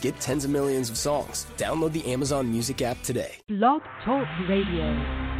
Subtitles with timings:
[0.00, 1.46] Get tens of millions of songs.
[1.56, 3.36] Download the Amazon Music app today.
[3.48, 5.30] Blog Talk Radio.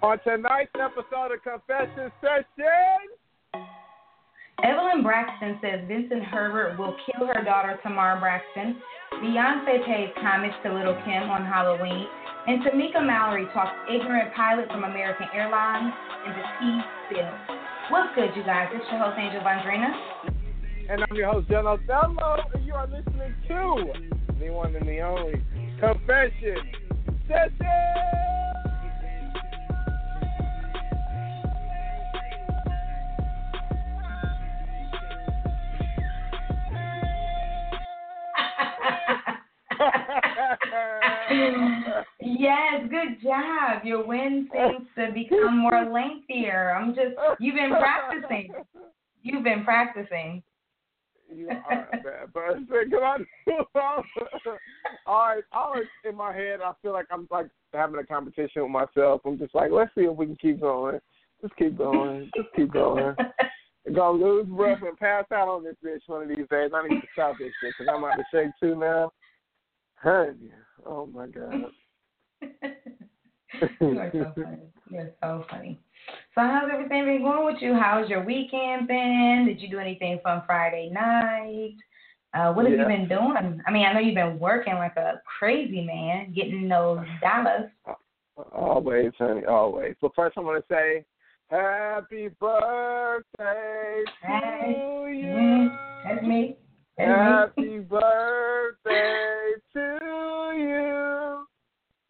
[0.00, 3.62] On tonight's episode of Confession Session,
[4.62, 8.80] Evelyn Braxton says Vincent Herbert will kill her daughter Tamar Braxton.
[9.14, 12.06] Beyonce pays homage to Little Kim on Halloween.
[12.46, 15.92] And Tamika Mallory talks ignorant pilot from American Airlines
[16.26, 17.58] into T Bill.
[17.90, 18.68] What's good, you guys?
[18.74, 19.90] It's your host, Angel Vondrina.
[20.90, 23.92] and I'm your host, John Othello, and you are listening to
[24.38, 25.42] the one and the only
[25.80, 26.58] Confession
[27.26, 27.54] Session.
[42.20, 43.84] yes, good job.
[43.84, 46.74] Your win seems to become more lengthier.
[46.78, 48.50] I'm just, you've been practicing.
[49.22, 50.42] You've been practicing.
[51.34, 53.26] You are bad, but come on.
[55.06, 58.70] All right, always in my head, I feel like I'm like having a competition with
[58.70, 59.20] myself.
[59.26, 60.98] I'm just like, let's see if we can keep going.
[61.42, 62.30] Just keep going.
[62.34, 63.14] Just keep going.
[63.94, 66.70] Gonna lose breath and pass out on this bitch one of these days.
[66.74, 69.12] I need to stop this shit because I'm about to shake too now.
[69.96, 70.50] Honey,
[70.86, 71.64] oh my god.
[73.80, 74.58] you are so funny.
[74.90, 75.80] You're so funny.
[76.34, 77.74] So how's everything been going with you?
[77.74, 79.44] How's your weekend been?
[79.46, 81.76] Did you do anything fun Friday night?
[82.34, 83.62] Uh, what have you been doing?
[83.66, 87.70] I mean, I know you've been working like a crazy man, getting those dollars.
[88.52, 89.94] Always, honey, always.
[90.00, 91.04] But first, I'm gonna say,
[91.50, 94.74] Happy birthday Hey.
[94.74, 95.26] to you.
[95.26, 95.78] Mhm.
[96.04, 96.56] That's me.
[96.98, 97.14] That's me.
[97.14, 99.98] Happy birthday to
[100.58, 101.46] you.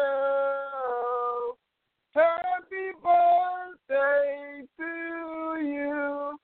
[2.13, 4.91] Happy birthday to
[5.61, 6.37] you.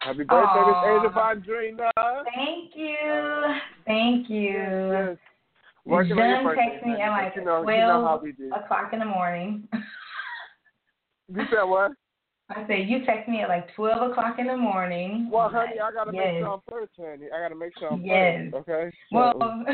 [0.00, 1.90] Happy birthday, Miss Angel Vondrina.
[2.34, 3.58] Thank you.
[3.86, 4.52] Thank you.
[4.52, 5.16] Yes.
[5.84, 8.50] Working Jen your texted me at like you know, you know how we do.
[8.52, 9.66] o'clock in the morning.
[11.34, 11.92] You said what?
[12.50, 15.28] I said you text me at like twelve o'clock in the morning.
[15.30, 16.24] Well, honey, I gotta yes.
[16.24, 17.26] make sure I'm first, honey.
[17.34, 18.50] I gotta make sure I'm Yes.
[18.52, 18.68] first.
[18.68, 18.90] Okay.
[19.12, 19.34] Well,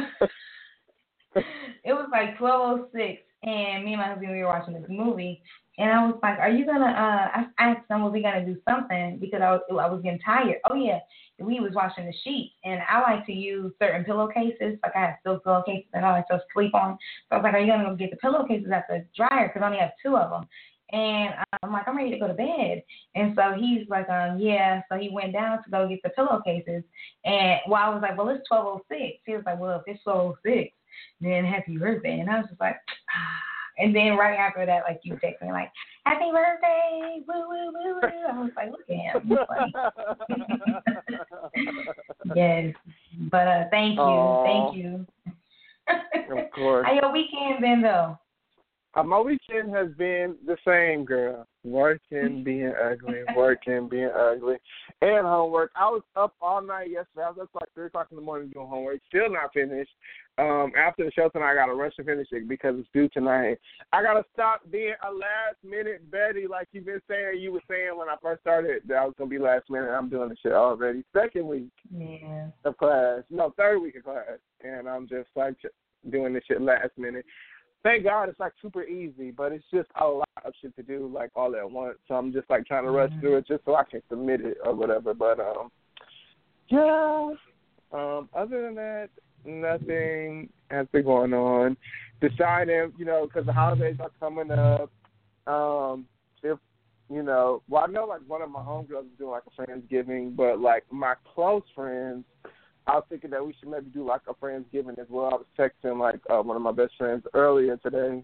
[1.85, 4.89] it was like twelve oh six, and me and my husband we were watching this
[4.89, 5.41] movie,
[5.79, 8.57] and I was like, "Are you gonna?" Uh, I asked him, "Was he gonna do
[8.69, 10.59] something?" Because I was I was getting tired.
[10.69, 10.99] Oh yeah,
[11.39, 14.79] we was washing the sheets, and I like to use certain pillowcases.
[14.83, 16.99] Like I have silk pillowcases that I like to sleep on.
[17.29, 19.63] So I was like, "Are you gonna go get the pillowcases at the dryer?" Because
[19.63, 20.49] I only have two of them.
[20.95, 22.85] And I'm like, I'm ready to go to bed.
[23.17, 24.81] And so he's like, um, yeah.
[24.89, 26.85] So he went down to go get the pillowcases.
[27.25, 29.19] And well, I was like, well, it's 12:06.
[29.27, 30.71] He was like, well, if it's 12:06,
[31.21, 32.21] then happy birthday.
[32.21, 32.77] And I was just like,
[33.15, 33.41] ah.
[33.77, 35.69] And then right after that, like you text me like,
[36.07, 38.09] happy birthday, woo woo woo woo.
[38.31, 39.73] I was like, look at him, he's funny.
[42.37, 42.73] yes.
[43.33, 44.45] But uh, thank you, Aw.
[44.45, 45.07] thank you.
[46.39, 46.87] Of course.
[46.87, 48.17] How your weekend been though?
[48.97, 51.47] Uh, my weekend has been the same, girl.
[51.65, 54.57] Working, being ugly, working, being ugly,
[55.01, 55.73] and homework.
[55.75, 57.25] I was up all night yesterday.
[57.27, 59.01] I was up like three o'clock in the morning doing homework.
[59.09, 59.91] Still not finished.
[60.37, 63.09] Um, after the show tonight, I got to rush to finish it because it's due
[63.09, 63.59] tonight.
[63.93, 67.41] I got to stop being a last minute Betty, like you've been saying.
[67.41, 69.91] You were saying when I first started that I was gonna be last minute.
[69.91, 71.05] I'm doing the shit already.
[71.13, 72.49] Second week Yeah.
[72.65, 75.55] of class, no, third week of class, and I'm just like
[76.11, 77.25] doing this shit last minute.
[77.85, 81.11] Thank God it's like super easy, but it's just a lot of shit to do
[81.15, 81.99] like all at once.
[82.09, 84.57] So I'm just like trying to rush through it just so I can submit it
[84.65, 85.13] or whatever.
[85.13, 85.71] But um,
[86.69, 87.35] yeah.
[87.93, 89.11] Um, other than that,
[89.45, 91.77] nothing has been going on.
[92.23, 94.91] Deciding, you know, because the holidays are coming up.
[95.47, 96.07] Um,
[96.43, 96.59] if
[97.11, 100.35] you know, well, I know like one of my homegirls is doing like a Friendsgiving,
[100.35, 102.25] but like my close friends,
[102.87, 105.27] I was thinking that we should maybe do like a Friendsgiving as well.
[105.27, 108.23] I was texting like uh, one of my best friends earlier today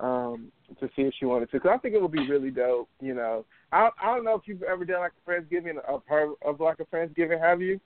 [0.00, 0.50] um,
[0.80, 2.88] to see if she wanted to, because I think it would be really dope.
[3.00, 6.30] You know, I I don't know if you've ever done like a Friendsgiving a part
[6.44, 7.80] of like a Friendsgiving, have you?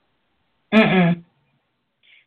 [0.72, 1.22] Mm-mm.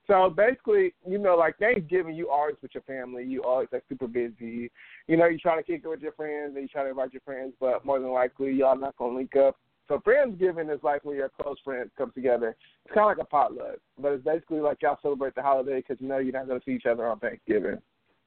[0.08, 3.24] So basically, you know, like Thanksgiving, you always with your family.
[3.24, 4.70] You always like super busy.
[5.08, 7.14] You know, you try to kick it with your friends and you try to invite
[7.14, 9.58] your friends, but more than likely, y'all not gonna link up
[9.92, 12.56] So Friendsgiving is like when your close friends come together.
[12.86, 15.98] It's kind of like a potluck, but it's basically like y'all celebrate the holiday because
[16.00, 17.78] you know you're not going to see each other on Thanksgiving.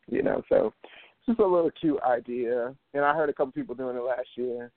[0.07, 2.75] You know, so it's just a little cute idea.
[2.93, 4.71] And I heard a couple people doing it last year.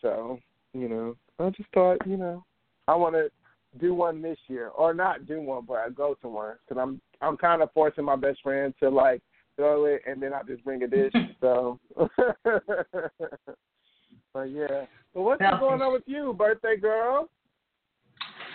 [0.00, 0.40] So
[0.74, 2.44] you know, I just thought, you know,
[2.88, 3.30] I want to
[3.78, 7.00] do one this year, or not do one, but I go to one because I'm
[7.20, 9.22] I'm kind of forcing my best friend to like
[9.54, 11.12] throw it, and then I just bring a dish.
[11.40, 11.78] so,
[14.34, 14.86] but yeah.
[15.14, 15.60] But what's Selfish.
[15.60, 17.28] going on with you, birthday girl?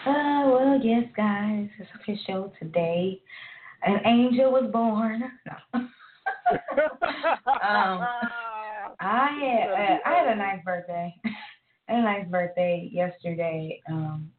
[0.05, 3.21] Uh, well, yes, guys, it's official today.
[3.83, 5.23] An angel was born.
[5.45, 5.79] No.
[5.79, 5.87] um,
[8.99, 11.13] I had uh, I had a nice birthday.
[11.25, 13.81] I had a nice birthday yesterday.
[13.89, 14.31] Um,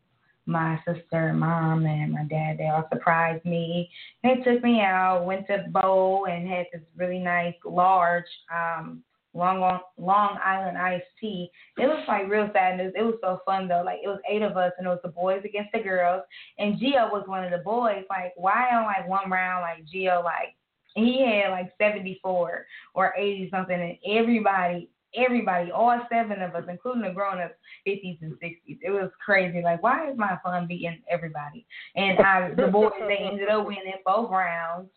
[0.46, 3.90] my sister, mom, and my dad they all surprised me.
[4.22, 9.02] They took me out, went to bowl, and had this really nice large um
[9.38, 11.50] Long Long Island iced tea.
[11.78, 12.92] It was like real sad news.
[12.96, 13.82] It was so fun though.
[13.84, 16.22] Like it was eight of us, and it was the boys against the girls.
[16.58, 18.04] And Gio was one of the boys.
[18.10, 20.56] Like why on like one round, like Gio like
[20.94, 27.02] he had like 74 or 80 something, and everybody, everybody, all seven of us, including
[27.02, 27.54] the grown ups,
[27.86, 28.78] 50s and 60s.
[28.82, 29.62] It was crazy.
[29.62, 31.66] Like, why is my fun beating everybody?
[31.94, 34.88] And I, the boys, they ended up winning both rounds.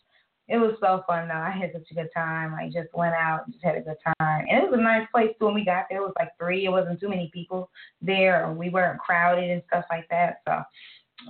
[0.52, 1.34] It was so fun though.
[1.34, 2.54] I had such a good time.
[2.54, 5.30] I just went out, just had a good time, and it was a nice place
[5.40, 5.46] too.
[5.46, 6.66] When we got there, it was like three.
[6.66, 7.70] It wasn't too many people
[8.02, 10.42] there, we weren't crowded and stuff like that.
[10.46, 10.62] So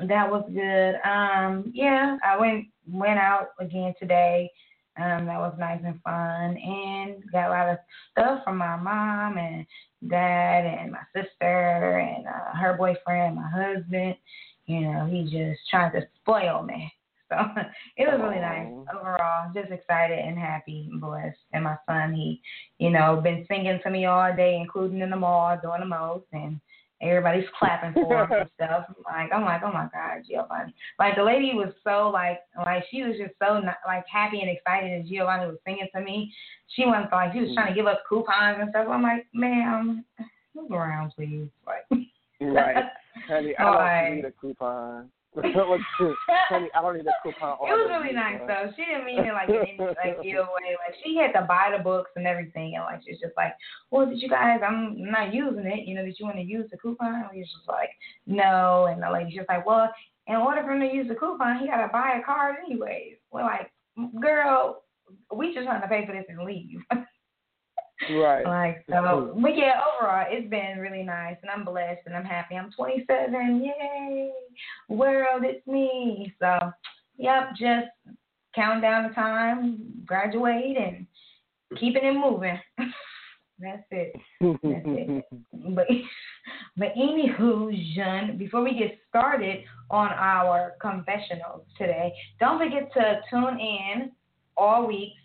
[0.08, 0.96] that was good.
[1.08, 4.50] Um, yeah, I went went out again today.
[4.98, 7.78] Um, that was nice and fun, and got a lot of
[8.14, 9.68] stuff from my mom and
[10.10, 14.16] dad and my sister and uh, her boyfriend, my husband.
[14.66, 16.92] You know, he just tried to spoil me.
[17.32, 17.38] So
[17.98, 19.52] it was really nice overall.
[19.56, 21.38] Just excited and happy and blessed.
[21.54, 22.42] And my son, he,
[22.78, 26.26] you know, been singing to me all day, including in the mall, doing the most,
[26.34, 26.60] and
[27.02, 28.86] everybody's clapping for him and stuff.
[29.06, 30.74] Like I'm like, oh my God, Giovanni.
[31.00, 34.50] Like the lady was so like, like she was just so not, like happy and
[34.50, 36.34] excited as Giovanni was singing to me.
[36.76, 37.56] She wasn't like she was mm.
[37.56, 38.88] trying to give us coupons and stuff.
[38.90, 40.04] I'm like, ma'am,
[40.54, 41.48] move around, please.
[41.66, 42.08] Like,
[42.42, 42.86] right,
[43.28, 44.16] honey, I don't Alright.
[44.16, 45.10] need a coupon.
[45.36, 47.58] honey, I don't need a coupon.
[47.64, 48.70] It was really nice though.
[48.76, 50.76] She didn't mean it like in any like ill way.
[50.76, 53.54] Like she had to buy the books and everything, and like she's just like,
[53.92, 54.60] "Well, did you guys?
[54.66, 55.88] I'm not using it.
[55.88, 57.92] You know, did you want to use the coupon?" And we was just like,
[58.28, 59.90] "No." And the lady's just like, "Well,
[60.28, 63.44] in order for him to use the coupon, he gotta buy a card anyways." We're
[63.44, 63.72] like,
[64.22, 64.84] "Girl,
[65.34, 66.80] we just trying to pay for this and leave."
[68.10, 68.46] Right.
[68.46, 72.56] Like so, but yeah, overall, it's been really nice, and I'm blessed, and I'm happy.
[72.56, 74.32] I'm 27, yay!
[74.90, 76.34] World, it's me.
[76.40, 76.72] So,
[77.18, 77.88] yep, just
[78.56, 81.06] counting down the time, graduate, and
[81.80, 82.60] keeping it moving.
[83.60, 84.14] That's it.
[84.42, 85.26] That's it.
[85.76, 85.86] But
[86.76, 93.60] but anywho, Jean, before we get started on our confessionals today, don't forget to tune
[93.60, 94.12] in
[94.58, 95.22] all weeks,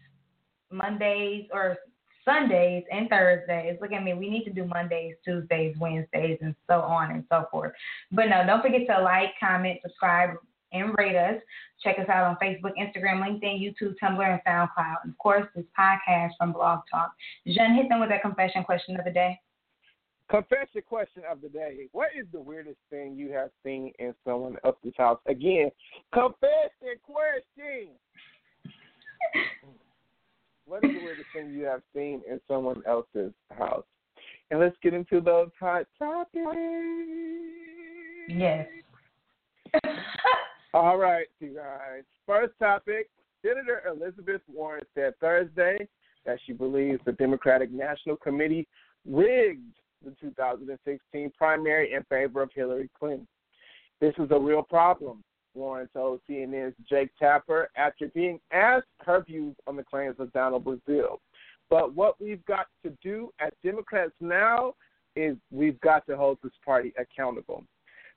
[0.70, 1.78] Mondays or
[2.26, 3.78] Sundays and Thursdays.
[3.81, 7.46] Look at me, we need to do Mondays, Tuesdays, Wednesdays, and so on and so
[7.50, 7.73] forth.
[8.12, 10.31] But no, don't forget to like, comment, subscribe,
[10.73, 11.40] and rate us.
[11.82, 14.96] Check us out on Facebook, Instagram, LinkedIn, YouTube, Tumblr, and SoundCloud.
[15.05, 17.12] And of course, this podcast from Blog Talk.
[17.46, 19.38] Jean, hit them with that confession question of the day.
[20.28, 21.88] Confession question of the day.
[21.93, 25.20] What is the weirdest thing you have seen in someone else's house?
[25.26, 25.70] Again,
[26.12, 27.90] confession question.
[30.66, 33.85] what is the weirdest thing you have seen in someone else's house?
[34.50, 36.56] And let's get into those hot topics.
[38.28, 38.66] Yes.
[40.75, 42.02] All right, you guys.
[42.26, 43.08] First topic
[43.42, 45.88] Senator Elizabeth Warren said Thursday
[46.25, 48.66] that she believes the Democratic National Committee
[49.08, 53.26] rigged the 2016 primary in favor of Hillary Clinton.
[54.00, 55.23] This is a real problem,
[55.57, 60.61] Warren told CNN's Jake Tapper after being asked her views on the claims of Donna
[60.61, 61.19] Brazile.
[61.69, 64.75] But what we've got to do as Democrats now
[65.17, 67.65] is we've got to hold this party accountable.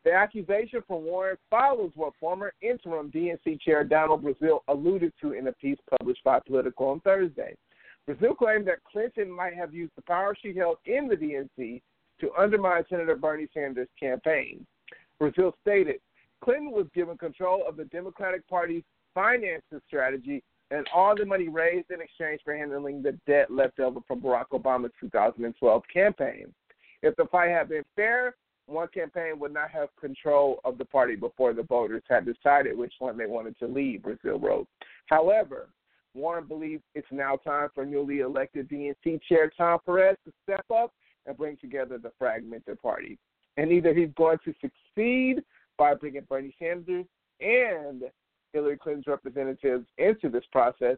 [0.06, 5.48] The accusation from Warren follows what former interim DNC chair Donna Brazile alluded to in
[5.48, 7.56] a piece published by Politico on Thursday.
[8.08, 11.82] Brazile claimed that Clinton might have used the power she held in the DNC
[12.22, 14.66] to undermine Senator Bernie Sanders' campaign.
[15.22, 16.00] Brazile stated
[16.50, 18.82] Clinton was given control of the Democratic Party's
[19.14, 20.42] finances strategy
[20.72, 24.48] and all the money raised in exchange for handling the debt left over from Barack
[24.52, 26.52] Obama's 2012 campaign.
[27.04, 31.16] If the fight had been fair, one campaign would not have control of the party
[31.16, 34.68] before the voters had decided which one they wanted to lead, Brazile wrote.
[35.06, 35.70] However,
[36.16, 40.94] Warren believes it's now time for newly elected DNC chair Tom Perez to step up
[41.28, 43.20] and bring together the fragmented party.
[43.58, 45.44] And either he's going to succeed
[45.80, 47.06] by bringing Bernie Sanders
[47.40, 48.04] and
[48.54, 50.98] Hillary Clinton's representatives into this process,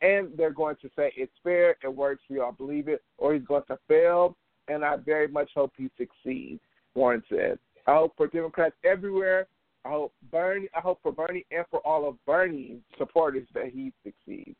[0.00, 3.44] and they're going to say it's fair, it works, we all believe it, or he's
[3.44, 4.36] going to fail,
[4.68, 6.60] and I very much hope he succeeds,
[6.94, 7.58] Warren said.
[7.88, 9.48] I hope for Democrats everywhere,
[9.84, 13.92] I hope Bernie I hope for Bernie and for all of Bernie's supporters that he
[14.04, 14.56] succeeds.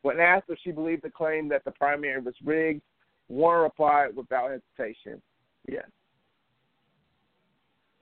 [0.00, 2.82] When asked if she believed the claim that the primary was rigged,
[3.28, 5.22] Warren replied without hesitation,
[5.68, 5.84] yes.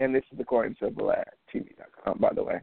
[0.01, 2.61] And this is according to BlackTV.com, by the way.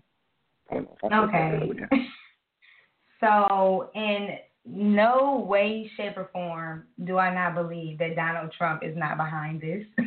[0.74, 1.60] Okay.
[3.22, 8.98] so, in no way, shape, or form do I not believe that Donald Trump is
[8.98, 9.86] not behind this.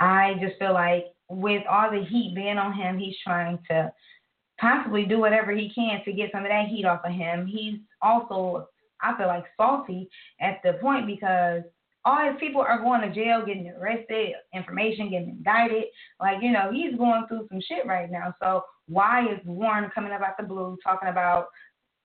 [0.00, 3.92] I just feel like with all the heat being on him, he's trying to
[4.60, 7.46] possibly do whatever he can to get some of that heat off of him.
[7.46, 8.68] He's also,
[9.00, 10.08] I feel like, salty
[10.40, 11.62] at the point because
[12.04, 15.84] all his people are going to jail, getting arrested, information getting indicted.
[16.20, 18.34] Like, you know, he's going through some shit right now.
[18.42, 21.46] So why is Warren coming up out the blue talking about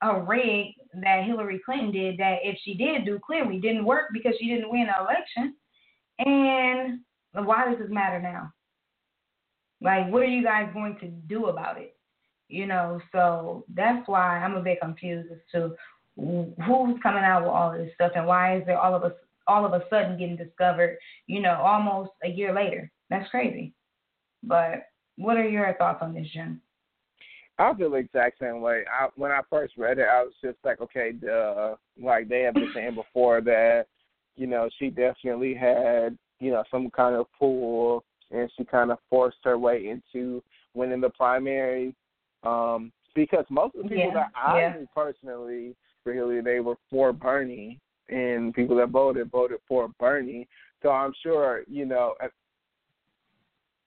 [0.04, 0.68] a rig
[1.02, 4.70] that Hillary Clinton did that if she did do clearly didn't work because she didn't
[4.70, 5.56] win the election?
[6.20, 7.00] And
[7.34, 8.52] why does this matter now?
[9.82, 11.96] Like, what are you guys going to do about it?
[12.50, 15.76] You know, so that's why I'm a bit confused as to
[16.16, 19.14] who's coming out with all this stuff and why is there all of us
[19.48, 22.92] all of a sudden getting discovered, you know, almost a year later.
[23.10, 23.74] That's crazy.
[24.44, 24.84] But
[25.18, 26.62] what are your thoughts on this, Jim?
[27.60, 28.84] I feel the exact same way.
[28.88, 31.76] I, when I first read it, I was just like, okay, duh.
[32.00, 33.86] Like they have been saying before that,
[34.36, 39.00] you know, she definitely had, you know, some kind of pull, and she kind of
[39.10, 40.44] forced her way into
[40.76, 41.96] winning the primary.
[42.44, 44.74] Um, because most of the people yeah, that I yeah.
[44.74, 45.76] knew personally,
[46.06, 50.48] really, they were for Bernie, and people that voted voted for Bernie.
[50.82, 52.14] So I'm sure, you know,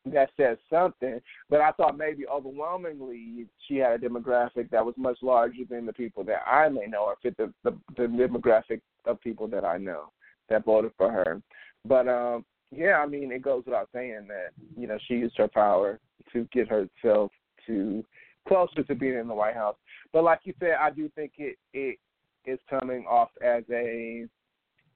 [0.06, 1.20] that says something.
[1.48, 5.92] But I thought maybe overwhelmingly she had a demographic that was much larger than the
[5.92, 9.78] people that I may know or fit the, the, the demographic of people that I
[9.78, 10.10] know
[10.48, 11.40] that voted for her.
[11.84, 15.48] But um yeah, I mean it goes without saying that, you know, she used her
[15.48, 15.98] power
[16.32, 17.30] to get herself
[17.66, 18.04] to
[18.48, 19.76] closer to being in the White House.
[20.12, 21.98] But like you said, I do think it it
[22.46, 24.26] is coming off as a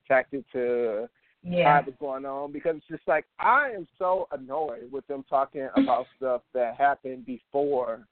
[0.07, 1.09] tactic to
[1.43, 1.75] yeah.
[1.75, 5.69] hide what's going on because it's just like I am so annoyed with them talking
[5.77, 8.07] about stuff that happened before,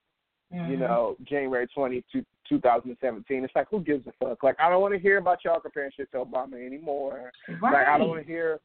[0.52, 0.70] mm-hmm.
[0.70, 2.04] you know, January 20,
[2.48, 3.44] 2017.
[3.44, 4.42] It's like, who gives a fuck?
[4.42, 7.32] Like, I don't want to hear about y'all comparing shit to Obama anymore.
[7.48, 7.72] Right.
[7.72, 8.60] Like, I don't want to hear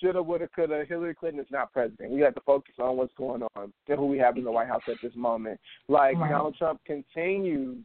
[0.00, 0.84] shoulda, woulda, coulda.
[0.88, 2.10] Hillary Clinton is not president.
[2.10, 4.68] We have to focus on what's going on and who we have in the White
[4.68, 5.60] House at this moment.
[5.88, 6.30] Like, Right.
[6.30, 7.78] Donald Trump continues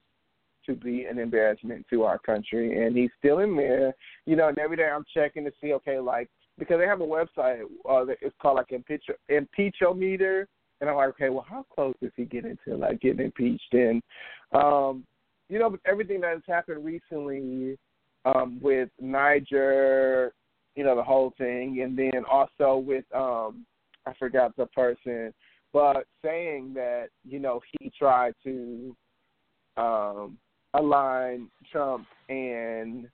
[0.65, 3.93] to be an embarrassment to our country, and he's still in there.
[4.25, 7.05] You know, and every day I'm checking to see, okay, like because they have a
[7.05, 10.45] website, uh, that- it's called like impeach impeachometer,
[10.81, 13.73] and I'm like, okay, well, how close is he getting to like getting impeached?
[13.73, 14.01] And
[14.51, 15.05] um,
[15.49, 17.77] you know, everything that has happened recently
[18.25, 20.33] um, with Niger,
[20.75, 23.65] you know, the whole thing, and then also with um,
[24.05, 25.33] I forgot the person,
[25.71, 28.95] but saying that you know he tried to
[29.77, 30.37] um,
[30.73, 33.07] align Trump and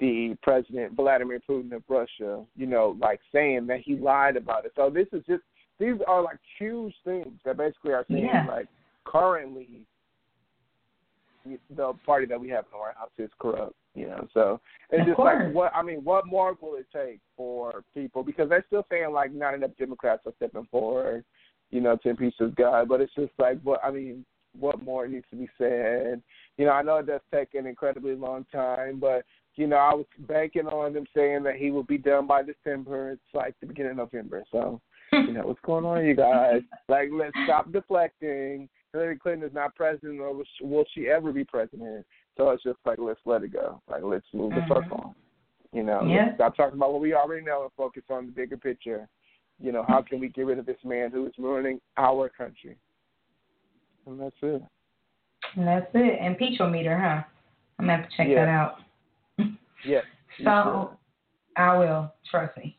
[0.00, 4.72] the president Vladimir Putin of Russia, you know, like saying that he lied about it.
[4.76, 5.42] So this is just
[5.78, 8.46] these are like huge things that basically are saying Yeah.
[8.46, 8.66] like
[9.04, 9.86] currently
[11.76, 14.26] the party that we have in the White House is corrupt, you know.
[14.32, 14.60] So
[14.90, 15.44] it's Of just course.
[15.44, 19.12] like what I mean, what more will it take for people because they're still saying
[19.12, 21.24] like not enough Democrats are stepping forward,
[21.70, 22.84] you know, to impeach this guy.
[22.84, 24.24] But it's just like what I mean,
[24.58, 26.22] what more needs to be said?
[26.56, 29.24] You know, I know it does take an incredibly long time, but
[29.56, 33.12] you know, I was banking on them saying that he will be done by December.
[33.12, 34.44] It's like the beginning of November.
[34.50, 34.80] So,
[35.12, 36.62] you know, what's going on, you guys?
[36.88, 38.68] Like, let's stop deflecting.
[38.92, 42.04] Hillary Clinton is not president, or will she, ever be president?
[42.36, 43.80] So it's just like, let's let it go.
[43.88, 44.68] Like, let's move the Mhm.
[44.68, 45.14] circle on.
[45.72, 46.34] You know, Yeah.
[46.34, 49.08] stop talking about what we already know and focus on the bigger picture.
[49.60, 52.76] You know, how can we get rid of this man who is ruining our country?
[54.06, 54.62] And that's it.
[55.56, 56.20] And that's it.
[56.20, 57.22] Impeachometer, huh?
[57.78, 58.44] I'm gonna have to check Yeah.
[58.44, 58.76] that out.
[59.84, 60.00] yeah.
[60.42, 60.96] So
[61.56, 62.76] I will, trust me.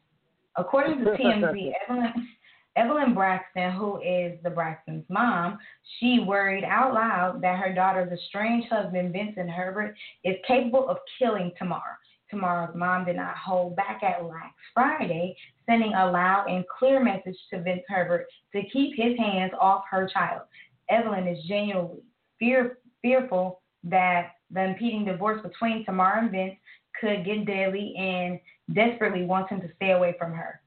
[0.58, 2.27] According to TMZ, Evelyn
[2.75, 5.58] Evelyn Braxton, who is the Braxton's mom,
[5.98, 11.51] she worried out loud that her daughter's estranged husband, Vincent Herbert, is capable of killing
[11.58, 11.98] Tamara.
[12.29, 17.38] Tamara's mom did not hold back at last Friday, sending a loud and clear message
[17.51, 20.41] to Vince Herbert to keep his hands off her child.
[20.89, 22.03] Evelyn is genuinely
[22.39, 26.56] fear, fearful that the impending divorce between Tamar and Vince
[27.00, 28.39] could get deadly and
[28.74, 30.62] desperately wants him to stay away from her.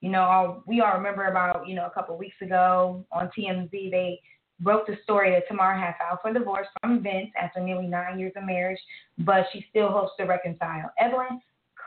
[0.00, 3.70] You know, all, we all remember about, you know, a couple weeks ago on TMZ,
[3.90, 4.20] they
[4.60, 8.32] broke the story that Tamar had filed for divorce from Vince after nearly nine years
[8.36, 8.78] of marriage,
[9.18, 10.90] but she still hopes to reconcile.
[10.98, 11.40] Evelyn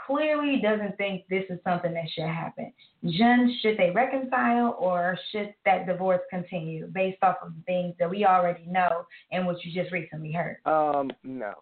[0.09, 2.73] clearly doesn't think this is something that should happen.
[3.05, 8.25] Jen, should they reconcile or should that divorce continue based off of things that we
[8.25, 10.57] already know and what you just recently heard?
[10.65, 11.53] Um, no.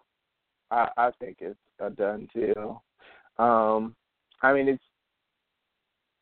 [0.70, 2.82] I, I think it's a done deal.
[3.38, 3.94] Um,
[4.42, 4.82] I mean, it's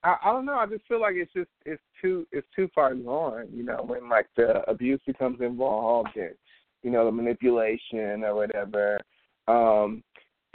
[0.03, 0.55] I, I don't know.
[0.55, 3.49] I just feel like it's just it's too it's too far gone.
[3.53, 6.35] You know, when like the abuse becomes involved and
[6.83, 9.01] you know the manipulation or whatever.
[9.49, 10.03] Um,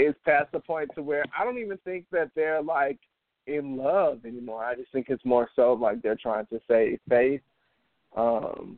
[0.07, 2.99] it's past the point to where I don't even think that they're like
[3.47, 4.63] in love anymore.
[4.63, 7.41] I just think it's more so like they're trying to save face.
[8.15, 8.77] Um,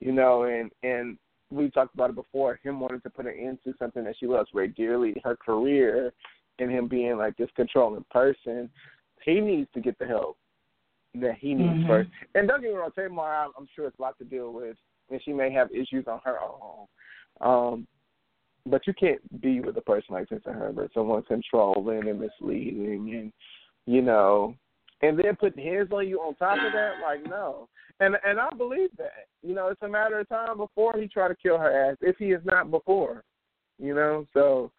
[0.00, 1.18] you know, and and
[1.50, 2.58] we talked about it before.
[2.62, 6.12] Him wanting to put an end to something that she loves very dearly, her career,
[6.58, 8.70] and him being like this controlling person.
[9.24, 10.36] He needs to get the help
[11.14, 11.88] that he needs mm-hmm.
[11.88, 12.10] first.
[12.34, 14.76] And don't get me wrong, Tamar, I'm sure it's a lot to deal with,
[15.10, 16.86] and she may have issues on her own.
[17.40, 17.86] Um,
[18.66, 23.32] but you can't be with a person like Vincent Herbert, someone controlling and misleading, and
[23.86, 24.54] you know,
[25.02, 27.68] and then putting hands on you on top of that, like no.
[28.00, 29.26] And and I believe that.
[29.42, 32.16] You know, it's a matter of time before he try to kill her ass, if
[32.18, 33.24] he is not before.
[33.78, 34.70] You know, so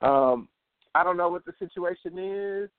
[0.00, 0.48] um
[0.94, 2.70] I don't know what the situation is.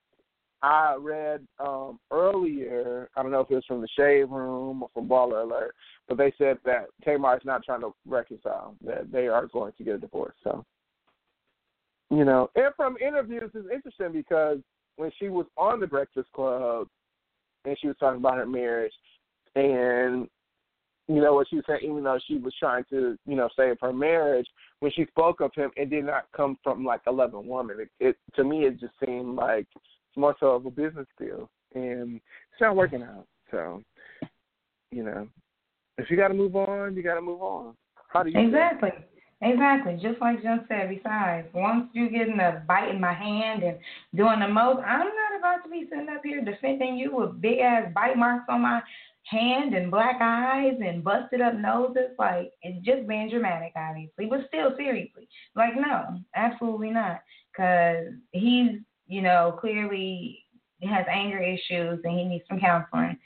[0.62, 4.88] I read um earlier, I don't know if it was from the Shade Room or
[4.94, 5.74] from Baller Alert,
[6.08, 9.84] but they said that Tamar is not trying to reconcile, that they are going to
[9.84, 10.34] get a divorce.
[10.42, 10.64] So,
[12.10, 14.58] you know, and from interviews is interesting because
[14.96, 16.88] when she was on the Breakfast Club
[17.64, 18.92] and she was talking about her marriage,
[19.54, 20.28] and
[21.08, 23.76] you know what she was saying, even though she was trying to, you know, save
[23.80, 24.46] her marriage,
[24.80, 27.76] when she spoke of him, it did not come from like a loving woman.
[27.80, 29.66] It, it to me, it just seemed like
[30.16, 32.16] more so of a business deal, and
[32.52, 33.26] it's not working out.
[33.50, 33.82] So,
[34.90, 35.28] you know,
[35.98, 37.74] if you got to move on, you got to move on.
[38.08, 38.90] How do you exactly?
[39.42, 40.88] Exactly, just like John said.
[40.88, 43.76] Besides, once you get in a bite in my hand and
[44.14, 47.58] doing the most, I'm not about to be sitting up here defending you with big
[47.58, 48.80] ass bite marks on my
[49.24, 52.12] hand and black eyes and busted up noses.
[52.18, 55.28] Like it's just being dramatic, obviously, but still seriously.
[55.54, 57.20] Like no, absolutely not,
[57.52, 60.44] because he's you know clearly
[60.82, 63.16] has anger issues and he needs some counseling.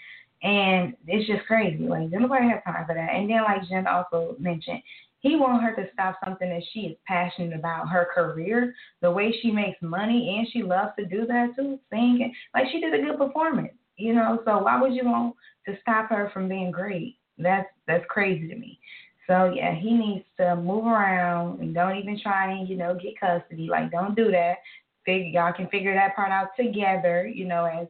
[0.43, 1.85] And it's just crazy.
[1.85, 3.11] Like nobody has time for that.
[3.15, 4.83] And then like Jen also mentioned,
[5.21, 9.35] he wants her to stop something that she is passionate about, her career, the way
[9.43, 12.33] she makes money, and she loves to do that too, singing.
[12.55, 14.41] Like she did a good performance, you know.
[14.47, 17.19] So why would you want to stop her from being great?
[17.37, 18.79] That's that's crazy to me.
[19.27, 23.21] So yeah, he needs to move around and don't even try and you know get
[23.21, 23.69] custody.
[23.71, 24.57] Like don't do that.
[25.05, 27.27] Figure y'all can figure that part out together.
[27.27, 27.87] You know as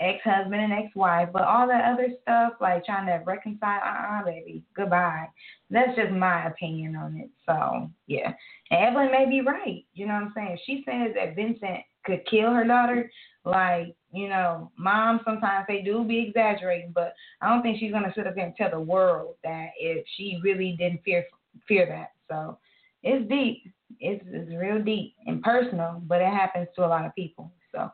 [0.00, 5.28] ex-husband and ex-wife, but all that other stuff, like trying to reconcile, uh-uh, baby, goodbye.
[5.68, 7.30] That's just my opinion on it.
[7.46, 8.32] So yeah,
[8.70, 9.84] and Evelyn may be right.
[9.92, 10.58] You know what I'm saying?
[10.66, 13.10] She says that Vincent could kill her daughter.
[13.44, 18.12] Like you know, moms sometimes they do be exaggerating, but I don't think she's gonna
[18.14, 21.24] sit up there and tell the world that if she really didn't fear
[21.68, 22.12] fear that.
[22.28, 22.58] So
[23.02, 23.62] it's deep.
[23.98, 27.52] It's it's real deep and personal, but it happens to a lot of people.
[27.72, 27.90] So.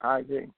[0.00, 0.48] I agree.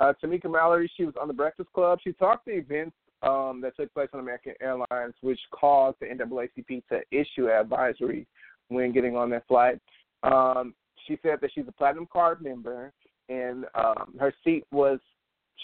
[0.00, 1.98] Uh, Tamika Mallory, she was on the Breakfast Club.
[2.02, 6.82] She talked the events um, that took place on American Airlines, which caused the NAACP
[6.88, 8.26] to issue an advisory
[8.68, 9.78] when getting on that flight.
[10.22, 10.74] Um,
[11.06, 12.92] she said that she's a platinum card member,
[13.28, 14.98] and um, her seat was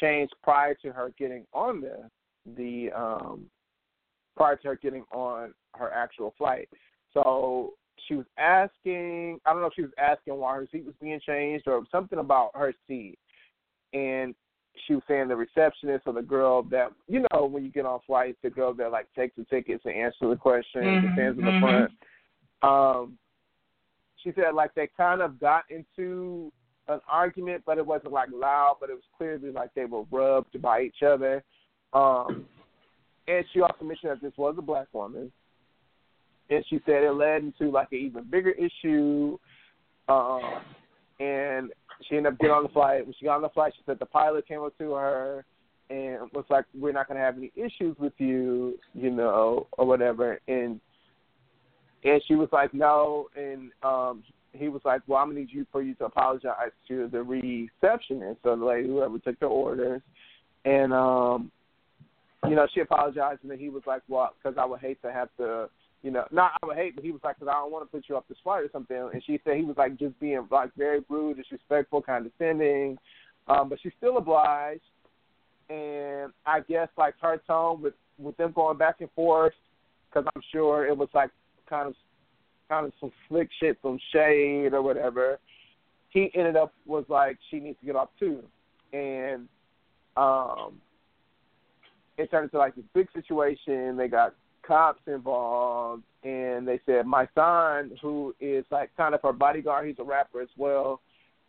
[0.01, 2.11] changed prior to her getting on the
[2.57, 3.47] the um,
[4.37, 6.69] prior to her getting on her actual flight.
[7.15, 7.73] So
[8.07, 11.21] she was asking I don't know if she was asking why her seat was being
[11.27, 13.19] changed or something about her seat.
[13.93, 14.35] And
[14.87, 18.01] she was saying the receptionist or the girl that you know, when you get on
[18.07, 21.39] flights, the girl that like takes the tickets and answers the questions mm-hmm, and stands
[21.39, 21.65] in the mm-hmm.
[21.65, 21.93] front.
[22.63, 23.19] Um
[24.23, 26.53] she said like they kind of got into
[26.89, 30.61] an argument but it wasn't like loud, but it was clearly like they were rubbed
[30.61, 31.43] by each other.
[31.93, 32.47] Um
[33.29, 35.31] and she also mentioned that this was a black woman
[36.51, 39.39] and she said it led into like an even bigger issue.
[40.09, 40.41] Um,
[41.19, 41.71] and
[42.09, 43.05] she ended up getting on the flight.
[43.05, 45.45] When she got on the flight, she said the pilot came up to her
[45.91, 49.87] and was like, "We're not going to have any issues with you, you know, or
[49.87, 50.81] whatever." And
[52.05, 55.67] and she was like, "No," and um, he was like, "Well, I'm gonna need you
[55.73, 60.03] for you to apologize to the receptionist, so the lady whoever took the orders."
[60.65, 61.51] And um,
[62.49, 65.13] you know, she apologized, and then he was like, "Well, because I would hate to
[65.13, 65.69] have to."
[66.03, 67.91] you know, not I would hate, but he was like, because I don't want to
[67.91, 69.11] put you off this flight or something.
[69.13, 72.97] And she said he was like just being like very rude, disrespectful, condescending.
[73.49, 74.83] Um, but she's still obliged,
[75.69, 79.55] and I guess like her tone with with them going back and forth,
[80.09, 81.31] because I'm sure it was like
[81.69, 81.95] kind of
[82.69, 85.39] kind of some slick shit, some shade or whatever.
[86.11, 88.43] He ended up was like she needs to get off too,
[88.93, 89.49] and
[90.17, 90.81] um,
[92.19, 93.97] it turned into like this big situation.
[93.97, 94.35] They got
[94.67, 99.99] cops involved, and they said my son, who is like kind of her bodyguard, he's
[99.99, 101.01] a rapper as well,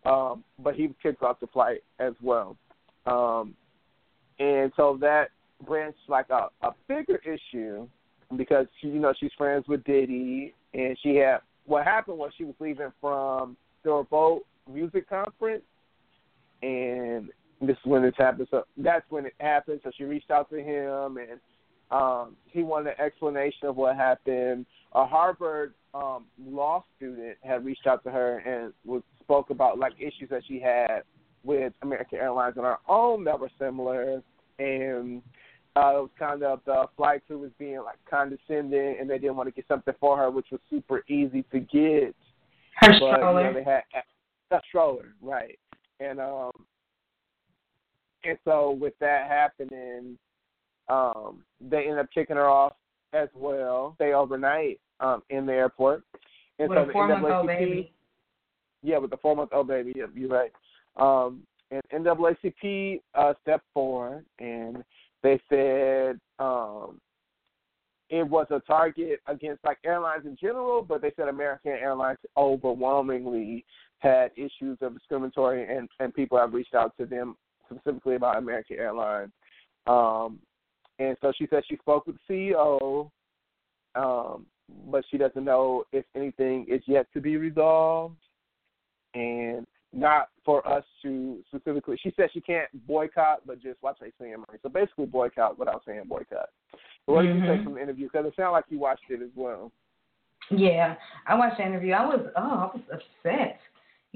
[0.05, 2.55] um, but he was kicked off the flight as well.
[3.05, 3.55] Um,
[4.39, 5.29] and so that
[5.65, 7.87] branched like a, a bigger issue
[8.35, 12.43] because she, you know, she's friends with Diddy, and she had what happened was she
[12.43, 15.63] was leaving from the Revolt Music Conference,
[16.61, 17.29] and
[17.61, 18.47] this is when this happened.
[18.51, 19.81] So that's when it happened.
[19.83, 21.39] So she reached out to him, and
[21.91, 24.65] um, he wanted an explanation of what happened.
[24.93, 29.93] A Harvard um, law student had reached out to her and was spoke about like
[29.99, 31.01] issues that she had
[31.43, 34.21] with American Airlines and her own that were similar,
[34.59, 35.21] and
[35.75, 39.35] uh, it was kind of the flight crew was being like condescending, and they didn't
[39.35, 42.15] want to get something for her, which was super easy to get.
[42.75, 43.47] Her but, stroller.
[43.47, 43.83] You know, they had
[44.51, 45.57] a stroller, right?
[45.99, 46.51] And um,
[48.27, 50.17] and so with that happening,
[50.89, 52.73] um, they end up kicking her off
[53.13, 53.93] as well.
[53.95, 56.03] Stay overnight um, in the airport.
[56.59, 57.91] And With so a the four-month-old NAACP baby.
[58.83, 59.93] Yeah, with the four month old baby.
[59.95, 60.51] Yep, you're right.
[60.97, 64.83] Um, and NAACP uh, stepped forward and
[65.23, 67.01] they said um,
[68.09, 73.65] it was a target against like airlines in general, but they said American Airlines overwhelmingly
[73.99, 77.35] had issues of discriminatory and, and people have reached out to them
[77.69, 79.31] specifically about American Airlines.
[79.85, 80.39] Um,
[80.99, 83.09] and so she said she spoke with the CEO,
[83.95, 84.45] um,
[84.89, 88.15] but she doesn't know if anything is yet to be resolved.
[89.13, 91.97] And not for us to specifically.
[92.01, 94.59] She said she can't boycott, but just watch spend money.
[94.61, 96.49] So basically, boycott without saying boycott.
[97.05, 98.07] But what did you take from the interview?
[98.11, 99.71] Because it sounded like you watched it as well.
[100.51, 101.93] Yeah, I watched the interview.
[101.93, 103.59] I was oh, I was upset.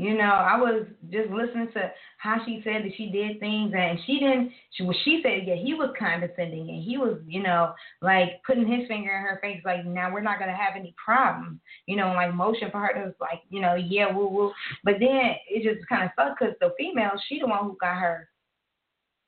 [0.02, 4.00] You know, I was just listening to how she said that she did things, and
[4.08, 4.52] she didn't.
[4.72, 8.66] She, well, she said, yeah, he was condescending, and he was, you know, like putting
[8.66, 12.14] his finger in her face, like, now we're not gonna have any problems, you know,
[12.14, 14.52] like motion for her to like, you know, yeah, woo woo.
[14.84, 17.98] But then it just kind of sucked because the female, she the one who got
[17.98, 18.28] her,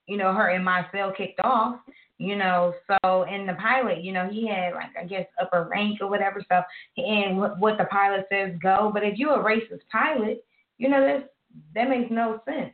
[0.07, 1.75] you know, her and my cell kicked off.
[2.17, 5.99] You know, so in the pilot, you know, he had like I guess upper rank
[6.01, 6.41] or whatever.
[6.49, 6.61] So
[6.97, 8.89] and what, what the pilot says go.
[8.91, 10.43] But if you're a racist pilot,
[10.77, 11.33] you know that
[11.75, 12.73] that makes no sense.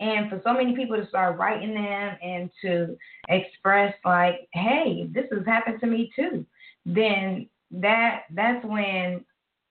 [0.00, 2.96] And for so many people to start writing them and to
[3.28, 6.46] express like, hey, this has happened to me too,
[6.86, 9.24] then that that's when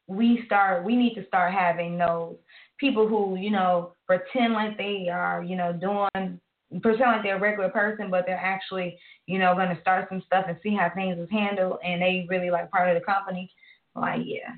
[0.08, 2.36] we start we need to start having those
[2.79, 6.39] people who, you know, pretend like they are, you know, doing
[6.82, 10.21] pretend like they're a regular person, but they're actually, you know, going to start some
[10.25, 13.51] stuff and see how things is handled, and they really like part of the company.
[13.95, 14.53] Like, yeah,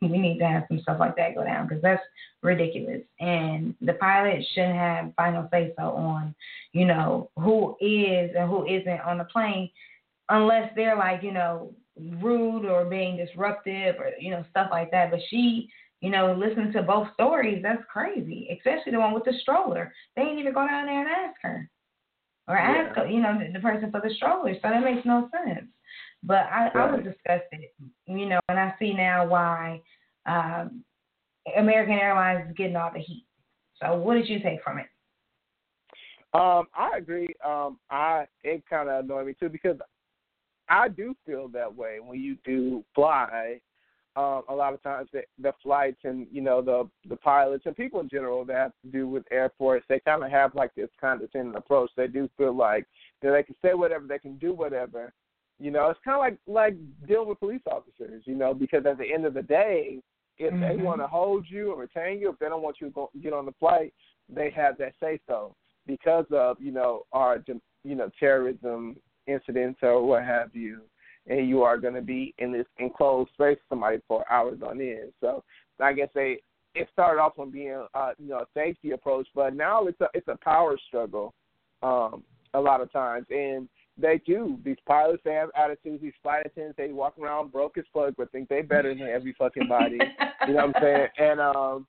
[0.00, 2.02] we need to have some stuff like that go down because that's
[2.42, 3.02] ridiculous.
[3.20, 6.34] And the pilot shouldn't have final say so on,
[6.72, 9.70] you know, who is and who isn't on the plane,
[10.28, 11.72] unless they're like, you know,
[12.20, 15.10] rude or being disruptive or you know stuff like that.
[15.10, 15.70] But she
[16.04, 18.46] you know, listen to both stories, that's crazy.
[18.54, 19.90] Especially the one with the stroller.
[20.14, 21.70] They ain't even go down there and ask her.
[22.46, 24.52] Or ask her, you know, the person for the stroller.
[24.52, 25.64] So that makes no sense.
[26.26, 27.68] But I, I was disgusted,
[28.06, 29.82] you know, and I see now why
[30.26, 30.82] um,
[31.58, 33.26] American Airlines is getting all the heat.
[33.82, 34.86] So what did you take from it?
[36.32, 37.28] Um, I agree.
[37.44, 39.76] Um, I it kind of annoyed me too because
[40.68, 43.60] I do feel that way when you do fly
[44.16, 47.76] um, a lot of times the, the flights and you know the the pilots and
[47.76, 50.90] people in general that have to do with airports, they kind of have like this
[51.00, 51.90] condescending approach.
[51.96, 52.86] They do feel like
[53.22, 55.12] that they can say whatever, they can do whatever.
[55.58, 58.22] You know, it's kind of like like dealing with police officers.
[58.26, 60.00] You know, because at the end of the day,
[60.38, 60.78] if mm-hmm.
[60.78, 63.10] they want to hold you or retain you, if they don't want you to go,
[63.22, 63.92] get on the flight,
[64.28, 65.54] they have that say so
[65.86, 67.42] because of you know our
[67.84, 70.82] you know terrorism incidents or what have you
[71.26, 74.80] and you are going to be in this enclosed space with somebody for hours on
[74.80, 75.12] end.
[75.20, 75.42] So
[75.80, 76.38] I guess they
[76.74, 80.08] it started off on being uh, you know a safety approach, but now it's a
[80.14, 81.32] it's a power struggle
[81.82, 84.58] um, a lot of times, and they do.
[84.64, 86.02] These pilots they have attitudes.
[86.02, 89.34] These flight attendants they walk around broke as fuck, but think they better than every
[89.38, 89.98] fucking body.
[90.46, 91.08] you know what I'm saying?
[91.18, 91.86] And um,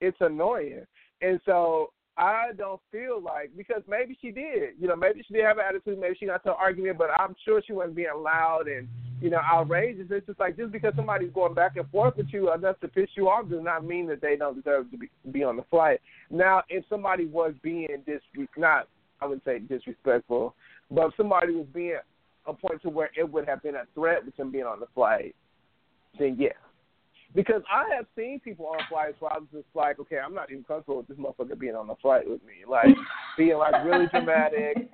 [0.00, 0.84] it's annoying.
[1.22, 5.44] And so I don't feel like because maybe she did, you know, maybe she did
[5.44, 8.08] have an attitude, maybe she got to an argument, but I'm sure she wasn't being
[8.16, 8.88] loud and
[9.20, 10.06] you know, outrageous.
[10.10, 13.08] It's just like just because somebody's going back and forth with you enough to piss
[13.16, 16.00] you off does not mean that they don't deserve to be be on the flight.
[16.30, 18.20] Now, if somebody was being dis
[18.56, 18.88] not
[19.20, 20.54] I would say disrespectful,
[20.94, 21.98] but if somebody was being
[22.46, 24.86] a point to where it would have been a threat with them being on the
[24.94, 25.34] flight,
[26.18, 26.50] then yeah.
[27.34, 30.52] Because I have seen people on flights where I was just like, okay, I'm not
[30.52, 32.64] even comfortable with this motherfucker being on the flight with me.
[32.68, 32.86] Like
[33.38, 34.88] being like really dramatic,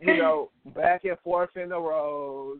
[0.00, 2.58] you know, back and forth in the rows.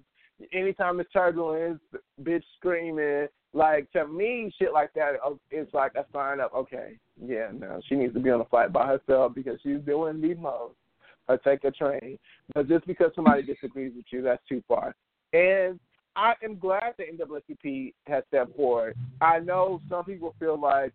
[0.52, 1.80] Anytime it's turbulence,
[2.22, 3.26] bitch screaming.
[3.52, 5.14] Like to me, shit like that
[5.50, 8.72] is like a sign of okay, yeah, no, she needs to be on the flight
[8.72, 10.74] by herself because she's doing the most
[11.28, 12.18] or take a train.
[12.54, 14.94] But just because somebody disagrees with you, that's too far.
[15.32, 15.78] And
[16.14, 18.96] I am glad the NAACP has stepped forward.
[19.20, 20.92] I know some people feel like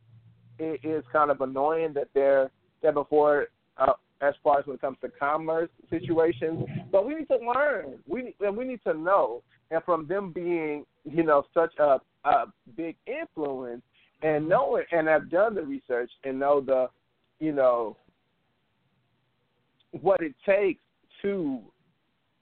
[0.57, 4.81] it is kind of annoying that they're stepping forward uh, as far as when it
[4.81, 7.99] comes to commerce situations, but we need to learn.
[8.07, 9.43] We and we need to know.
[9.71, 13.81] And from them being, you know, such a, a big influence
[14.21, 16.87] and knowing and have done the research and know the,
[17.39, 17.95] you know,
[19.91, 20.81] what it takes
[21.21, 21.59] to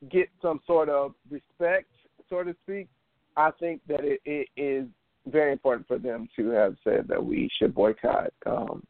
[0.09, 1.89] get some sort of respect,
[2.29, 2.87] so to speak,
[3.35, 4.87] I think that it, it is
[5.27, 8.85] very important for them to have said that we should boycott, um,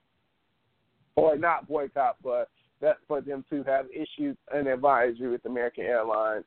[1.15, 2.49] or not boycott, but
[2.81, 6.45] that for them to have issued an advisory with American Airlines,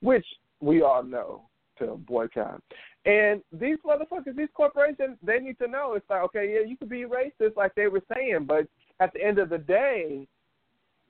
[0.00, 0.26] which
[0.60, 1.42] we all know
[1.78, 2.62] to boycott.
[3.04, 5.94] And these motherfuckers, these corporations, they need to know.
[5.94, 8.66] It's like, okay, yeah, you could be racist, like they were saying, but
[9.00, 10.26] at the end of the day,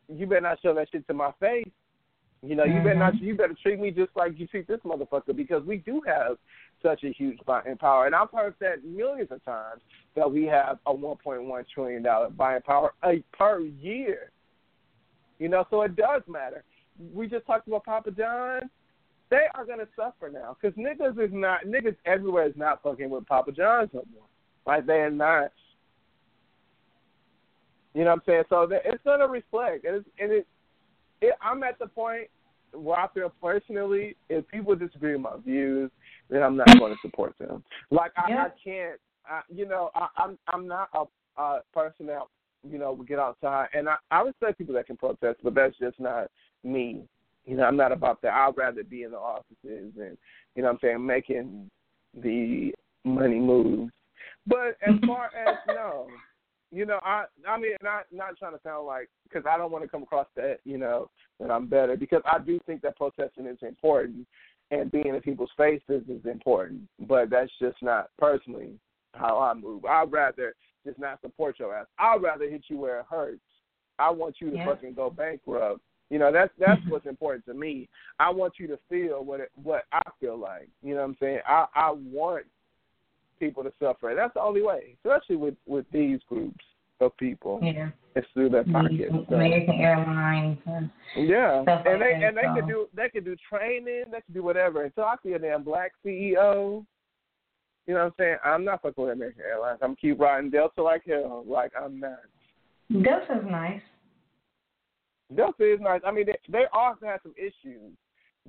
[0.08, 1.68] you better not show that shit to my face.
[2.42, 2.84] You know, you mm-hmm.
[2.84, 3.20] better not.
[3.20, 6.36] You better treat me just like you treat this motherfucker because we do have
[6.82, 9.80] such a huge buying power, and I've heard that millions of times
[10.14, 14.30] that we have a 1.1 trillion dollar buying power a, per year.
[15.38, 16.64] You know, so it does matter.
[17.14, 18.68] We just talked about Papa John.
[19.30, 23.26] They are gonna suffer now because niggas is not niggas everywhere is not fucking with
[23.26, 24.26] Papa John's no more.
[24.66, 25.50] Like they are not.
[27.94, 28.42] You know what I'm saying?
[28.48, 30.46] So it's going to reflect, and, it's, and it,
[31.20, 32.28] it, I'm at the point
[32.72, 35.90] where I feel personally, if people disagree with my views,
[36.28, 37.62] then I'm not going to support them.
[37.90, 38.44] Like I, yeah.
[38.44, 42.22] I can't, I, you know, I, I'm I'm not a, a person that
[42.68, 45.78] you know would get outside, and I, I respect people that can protest, but that's
[45.78, 46.28] just not
[46.64, 47.04] me.
[47.46, 48.32] You know, I'm not about that.
[48.32, 50.16] I'd rather be in the offices and
[50.56, 51.70] you know, what I'm saying making
[52.14, 52.72] the
[53.04, 53.92] money moves.
[54.46, 55.06] But as mm-hmm.
[55.06, 56.08] far as no,
[56.74, 59.84] you know, I I mean, not not trying to sound like because I don't want
[59.84, 61.10] to come across that you know
[61.40, 64.26] that I'm better because I do think that protesting is important
[64.70, 68.72] and being in people's faces is important, but that's just not personally
[69.14, 69.84] how I move.
[69.84, 71.86] I'd rather just not support your ass.
[71.98, 73.40] I'd rather hit you where it hurts.
[73.98, 74.66] I want you to yeah.
[74.66, 75.80] fucking go bankrupt.
[76.10, 77.88] You know, that's that's what's important to me.
[78.18, 80.68] I want you to feel what it, what I feel like.
[80.82, 81.40] You know what I'm saying?
[81.46, 82.46] I I want
[83.38, 84.12] people to suffer.
[84.16, 86.64] That's the only way, especially with with these groups
[87.00, 87.60] of people.
[87.62, 88.72] Yeah, it's through their mm-hmm.
[88.72, 89.28] pockets.
[89.28, 89.34] So.
[89.34, 90.58] American Airlines.
[90.66, 94.34] And yeah, and like they and they could do they could do training, they could
[94.34, 94.84] do whatever.
[94.84, 96.84] Until I see a damn black CEO,
[97.86, 98.36] you know what I'm saying?
[98.44, 99.80] I'm not fucking with American Airlines.
[99.82, 101.44] I'm keep riding Delta like hell.
[101.46, 102.18] Like I'm not.
[102.90, 103.82] Delta's nice.
[105.34, 106.00] Delta is nice.
[106.06, 107.92] I mean, they, they also have some issues,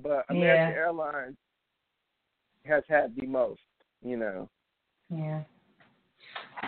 [0.02, 0.80] but American yeah.
[0.80, 1.36] Airlines
[2.64, 3.60] has had the most.
[4.02, 4.48] You know.
[5.10, 5.42] Yeah,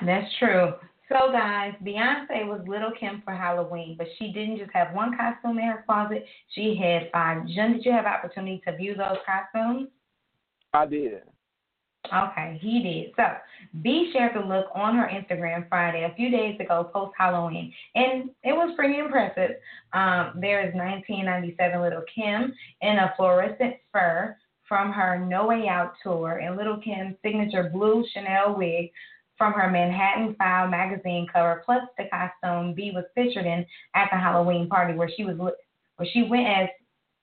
[0.04, 0.72] that's true.
[1.08, 5.58] So, guys, Beyonce was Little Kim for Halloween, but she didn't just have one costume
[5.58, 6.26] in her closet.
[6.50, 7.46] She had five.
[7.48, 9.88] Jen, did you have opportunity to view those costumes?
[10.74, 11.22] I did.
[12.14, 13.12] Okay, he did.
[13.16, 13.36] So,
[13.82, 18.30] B shared the look on her Instagram Friday a few days ago, post Halloween, and
[18.44, 19.56] it was pretty impressive.
[19.94, 24.36] Um, there is 1997 Little Kim in a fluorescent fur
[24.68, 28.90] from her No Way Out tour and Little Kim's signature blue Chanel wig
[29.38, 34.18] from her Manhattan File magazine cover, plus the costume B was featured in at the
[34.18, 36.68] Halloween party where she was where she went as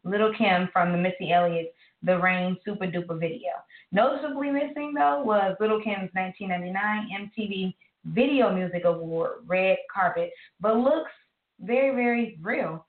[0.04, 3.52] Little Kim from the Missy Elliott The Rain Super Duper video.
[3.92, 10.32] Noticeably missing though was Little Kim's 1999 MTV Video Music Award Red Carpet,
[10.62, 11.12] but looks
[11.60, 12.86] very very real.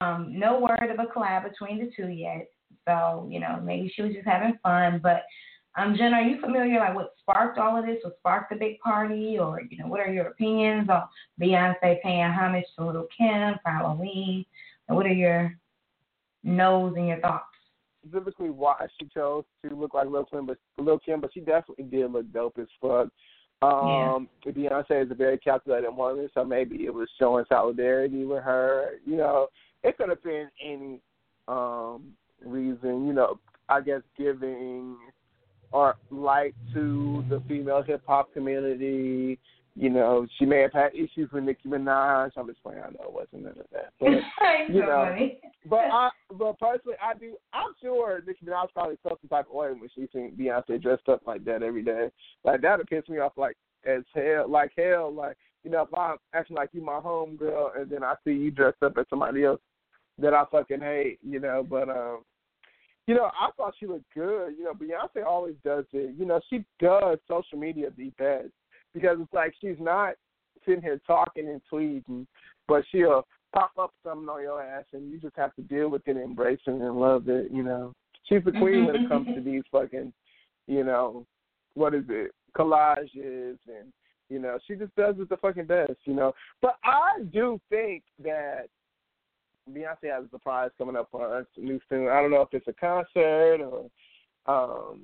[0.00, 2.48] Um, no word of a collab between the two yet.
[2.86, 5.00] So, you know, maybe she was just having fun.
[5.02, 5.22] But
[5.76, 7.98] um, Jen, are you familiar like what sparked all of this?
[8.02, 11.04] What sparked the big party, or you know, what are your opinions on
[11.40, 14.44] Beyonce paying homage to Little Kim for Halloween?
[14.88, 15.56] And what are your
[16.42, 17.44] no's and your thoughts?
[18.06, 21.84] Specifically, why she chose to look like Little Kim, but Little Kim, but she definitely
[21.84, 23.08] did look dope as fuck.
[23.62, 24.52] Um, yeah.
[24.52, 28.94] Beyonce is a very calculated woman, so maybe it was showing solidarity with her.
[29.06, 29.46] You know,
[29.84, 31.00] it could have been any
[31.48, 32.12] um
[32.44, 33.06] reason.
[33.06, 34.96] You know, I guess, giving
[35.72, 39.38] or light to the female hip hop community.
[39.74, 42.32] You know, she may have had issues with Nicki Minaj.
[42.36, 42.80] I'm just playing.
[42.80, 44.10] I know it wasn't none of that, but
[44.68, 45.38] you know, funny.
[45.64, 47.36] but I, but personally, I do.
[47.54, 51.08] I'm sure Nicki Minaj probably felt some type of way when she seen Beyonce dressed
[51.08, 52.10] up like that every day.
[52.44, 54.46] Like that would piss me off like as hell.
[54.46, 55.10] Like hell.
[55.10, 58.32] Like you know, if I'm acting like you my home girl, and then I see
[58.32, 59.60] you dressed up as somebody else
[60.18, 61.18] that I fucking hate.
[61.26, 62.24] You know, but um.
[63.06, 64.54] You know, I thought she looked good.
[64.56, 66.14] You know, Beyonce always does it.
[66.16, 68.52] You know, she does social media the best
[68.94, 70.14] because it's like she's not
[70.64, 72.26] sitting here talking and tweeting,
[72.68, 76.06] but she'll pop up something on your ass and you just have to deal with
[76.06, 77.50] it, embrace it, and love it.
[77.50, 77.92] You know,
[78.28, 79.50] she's the queen when it comes to mm-hmm.
[79.50, 80.12] these fucking,
[80.66, 81.26] you know,
[81.74, 83.92] what is it, collages and
[84.28, 85.98] you know, she just does it the fucking best.
[86.04, 88.68] You know, but I do think that
[89.70, 92.08] Beyonce has a surprise coming up for us new soon.
[92.08, 93.90] I don't know if it's a concert or
[94.46, 95.02] um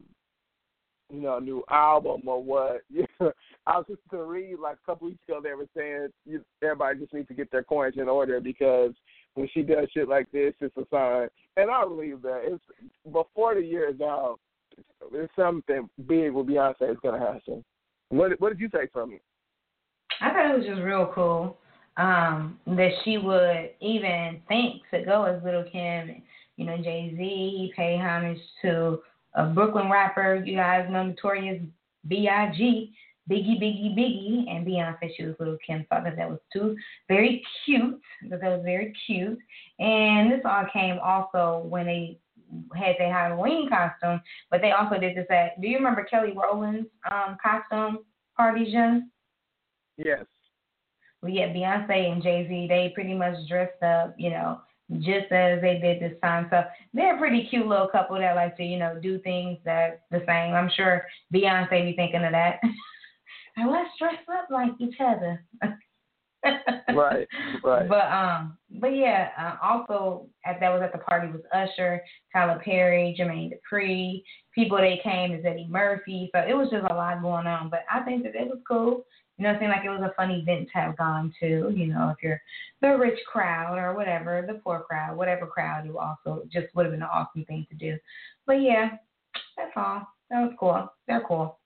[1.11, 2.83] you know, a new album or what.
[3.67, 6.99] I was just to read like a couple weeks ago they were saying you, everybody
[6.99, 8.93] just needs to get their coins in order because
[9.35, 11.29] when she does shit like this, it's a sign.
[11.57, 12.65] And I believe that it's
[13.11, 14.39] before the year is out.
[15.11, 17.65] There's something big with Beyonce is gonna happen.
[18.11, 19.23] What What did you take from it?
[20.21, 21.57] I thought it was just real cool
[21.99, 26.23] um, that she would even think to go as Lil Kim.
[26.57, 29.01] You know, Jay Z, he paid homage to
[29.35, 30.43] a Brooklyn rapper.
[30.45, 31.63] You guys know Notorious
[32.07, 32.95] B.I.G.
[33.31, 35.11] Biggie, Biggie, Biggie, and Beyonce.
[35.17, 35.85] She was Lil Kim.
[35.91, 36.77] Thought that was too
[37.09, 38.01] very cute.
[38.31, 39.39] That was very cute.
[39.79, 42.19] And this all came also when they
[42.75, 45.61] had their Halloween costume, but they also did this at.
[45.61, 47.99] Do you remember Kelly Rowland's um, costume
[48.37, 49.11] party, Jen?
[49.99, 50.25] Yes.
[51.23, 54.61] Well, yeah, Beyonce and Jay Z, they pretty much dressed up, you know,
[54.99, 56.47] just as they did this time.
[56.51, 56.63] So
[56.95, 60.21] they're a pretty cute little couple that like to, you know, do things that the
[60.27, 60.55] same.
[60.55, 62.61] I'm sure Beyonce be thinking of that.
[63.57, 65.45] and let's dress up like each other.
[66.95, 67.27] right,
[67.65, 67.89] right.
[67.89, 72.01] But um, but yeah, uh, also at that was at the party was Usher,
[72.33, 74.23] Tyler Perry, Jermaine Dupri.
[74.55, 76.31] People they came is Eddie Murphy.
[76.33, 77.71] So it was just a lot going on.
[77.71, 79.05] But I think that it was cool.
[79.39, 81.73] You know, it seemed like it was a fun event to have gone to.
[81.75, 82.41] You know, if you're
[82.83, 86.93] the rich crowd or whatever, the poor crowd, whatever crowd, you also just would have
[86.93, 87.97] been an awesome thing to do.
[88.47, 88.91] But yeah,
[89.57, 90.09] that's all.
[90.31, 90.93] That was cool.
[91.07, 91.59] They're cool.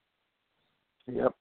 [1.06, 1.34] Yep.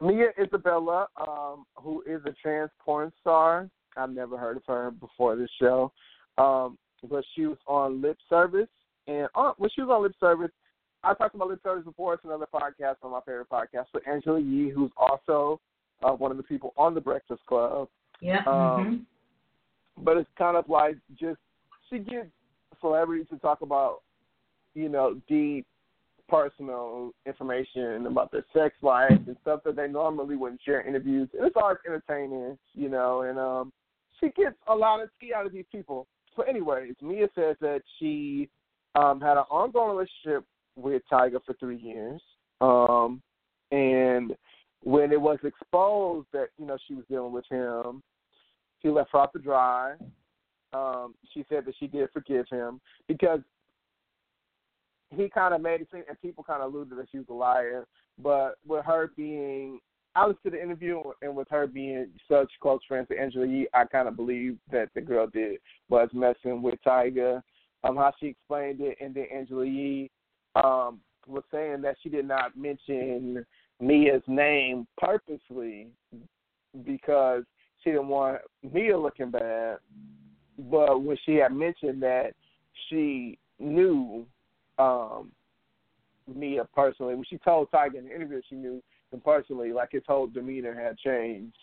[0.00, 3.70] Mia Isabella, um, who is a trans porn star.
[3.96, 5.92] I've never heard of her before this show.
[6.36, 8.68] Um, but she was on Lip Service.
[9.06, 10.50] And uh, when she was on Lip Service,
[11.08, 12.14] I talked about Lip Service before.
[12.14, 15.58] It's another podcast, one of my favorite podcasts, with Angela Yee, who's also
[16.02, 17.88] uh, one of the people on The Breakfast Club.
[18.20, 18.40] Yeah.
[18.40, 20.04] Um, mm-hmm.
[20.04, 21.38] But it's kind of like just,
[21.88, 22.28] she gets
[22.80, 24.02] celebrities to talk about,
[24.74, 25.66] you know, deep
[26.28, 31.26] personal information about their sex life and stuff that they normally wouldn't share in interviews.
[31.32, 33.72] And it's always entertaining, you know, and um
[34.20, 36.06] she gets a lot of tea out of these people.
[36.36, 38.50] So anyways, Mia says that she
[38.94, 40.44] um had an ongoing relationship
[40.78, 42.20] with Tyga for three years.
[42.60, 43.22] Um
[43.70, 44.34] and
[44.82, 48.02] when it was exposed that, you know, she was dealing with him,
[48.80, 49.94] she left her off to dry.
[50.72, 53.40] Um, she said that she did forgive him because
[55.10, 57.34] he kind of made it seem, and people kind of alluded that she was a
[57.34, 57.86] liar.
[58.22, 59.80] But with her being,
[60.14, 63.68] I listened to the interview, and with her being such close friends to Angela Yee,
[63.72, 67.42] I kind of believe that the girl did was messing with Tyga.
[67.84, 70.10] Um, how she explained it, and then Angela Yee
[70.64, 73.44] um, was saying that she did not mention
[73.80, 75.88] Mia's name purposely
[76.84, 77.44] because
[77.82, 78.40] she didn't want
[78.72, 79.78] Mia looking bad.
[80.58, 82.32] But when she had mentioned that,
[82.88, 84.26] she knew
[84.78, 85.30] um
[86.32, 87.14] Mia personally.
[87.14, 89.72] When she told Tyga in the interview, she knew him personally.
[89.72, 91.56] Like his whole demeanor had changed,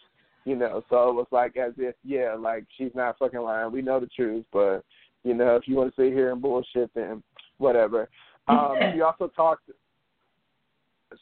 [0.45, 0.84] you know.
[0.89, 3.71] So it was like as if, yeah, like she's not fucking lying.
[3.71, 4.84] We know the truth, but
[5.23, 7.23] you know, if you want to sit here and bullshit, then
[7.58, 8.10] whatever.
[8.47, 9.69] Um, she also talked.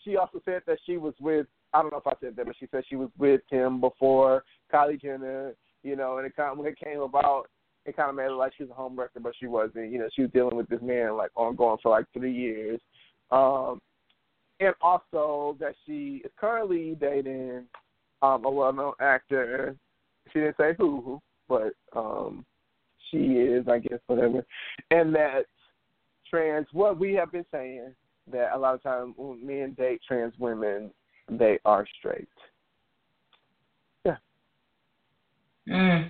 [0.03, 1.47] She also said that she was with.
[1.73, 4.43] I don't know if I said that, but she said she was with him before
[4.71, 5.53] Kylie Jenner.
[5.84, 7.45] You know, and it kind of when it came about,
[7.86, 9.91] it kind of made it like she was a homewrecker, but she wasn't.
[9.91, 12.80] You know, she was dealing with this man like ongoing for like three years,
[13.32, 13.82] um,
[14.59, 17.63] and also that she is currently dating
[18.21, 19.76] um, a well-known actor.
[20.32, 22.45] She didn't say who, but um,
[23.11, 24.45] she is, I guess, whatever.
[24.91, 25.43] And that
[26.34, 27.93] trans, what we have been saying
[28.31, 30.89] that a lot of times when men date trans women,
[31.29, 32.27] they are straight.
[34.03, 34.17] Yeah.
[35.69, 36.09] Mm.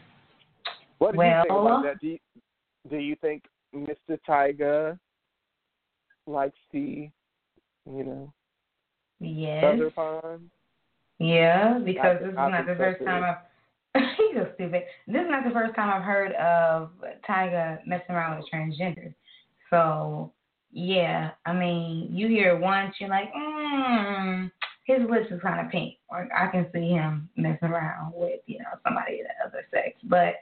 [1.00, 2.00] What do Well- you think about that?
[2.00, 2.20] Do you,
[2.90, 3.44] do you think
[3.76, 4.18] Mr.
[4.28, 4.98] Tyga
[6.26, 7.12] like see,
[7.86, 8.34] you know,
[9.20, 9.64] Yes.
[9.74, 10.50] other pond.
[11.20, 13.38] Yeah, because I- this is I not the first time I've.
[14.18, 14.84] He's so stupid.
[15.06, 16.92] This is not the first time I've heard of
[17.28, 19.14] Tyga messing around with transgender.
[19.74, 20.32] So
[20.72, 24.52] yeah, I mean, you hear it once, you're like, mm,
[24.86, 28.60] his lips is kind of pink, or I can see him messing around with you
[28.60, 29.98] know somebody of the other sex.
[30.04, 30.36] But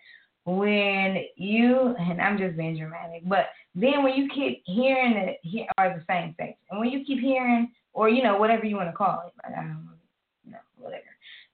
[0.45, 5.65] when you and I'm just being dramatic, but then when you keep hearing it, he
[5.77, 8.89] are the same sex, and when you keep hearing, or you know whatever you want
[8.89, 11.03] to call it, like I don't know, no, whatever.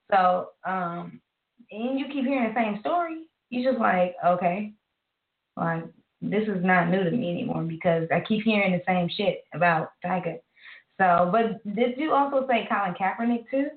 [0.09, 1.21] So, um,
[1.71, 4.73] and you keep hearing the same story, you just like, okay,
[5.55, 5.83] like
[6.21, 9.91] this is not new to me anymore because I keep hearing the same shit about
[10.03, 10.39] Tyga.
[10.99, 13.67] So, but did you also say Colin Kaepernick too?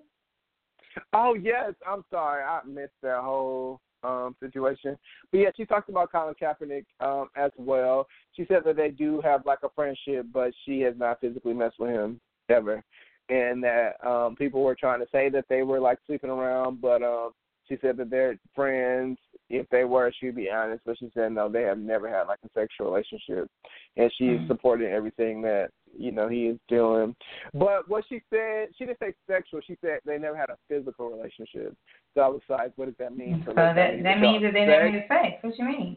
[1.12, 4.96] Oh yes, I'm sorry, I missed that whole um situation.
[5.30, 8.06] But yeah, she talked about Colin Kaepernick um as well.
[8.32, 11.78] She said that they do have like a friendship, but she has not physically messed
[11.78, 12.82] with him ever,
[13.28, 17.02] and that um people were trying to say that they were like sleeping around, but
[17.02, 17.32] um
[17.70, 19.16] she said that they're friends.
[19.48, 22.38] If they were, she'd be honest, but she said no, they have never had like
[22.44, 23.48] a sexual relationship,
[23.96, 24.46] and she's Mhm.
[24.48, 27.16] supporting everything that you know he is doing.
[27.54, 29.60] But what she said, she didn't say sexual.
[29.60, 31.74] She said they never had a physical relationship.
[32.14, 33.42] So I was like, what does that mean?
[33.44, 35.06] So that that y'all means that they never sex?
[35.08, 35.42] had sex.
[35.42, 35.96] What you mean?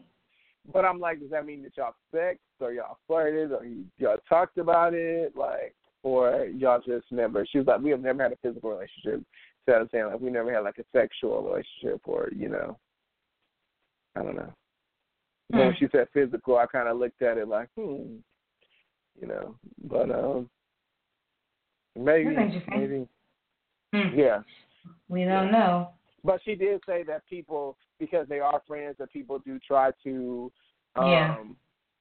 [0.72, 3.66] But I'm like, does that mean that y'all sexed or y'all flirted or
[3.98, 7.44] y'all talked about it, like, or y'all just never?
[7.46, 9.22] She was like, we have never had a physical relationship.
[9.66, 12.78] So I'm saying like we never had like a sexual relationship or you know,
[14.16, 14.52] I don't know.
[15.50, 15.78] But When Hmm.
[15.78, 18.16] she said physical, I kind of looked at it like, hmm,
[19.20, 19.56] you know,
[19.88, 20.48] but um,
[21.96, 23.08] maybe, maybe,
[23.92, 24.18] Hmm.
[24.18, 24.42] yeah.
[25.08, 25.90] We don't know.
[26.24, 30.50] But she did say that people, because they are friends, that people do try to
[30.96, 31.36] um, Yeah.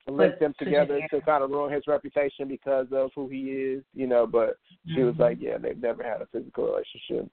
[0.08, 4.08] link them together to kind of ruin his reputation because of who he is, you
[4.08, 4.26] know.
[4.26, 4.58] But
[4.94, 5.20] she was Mhm.
[5.20, 7.30] like, yeah, they've never had a physical relationship.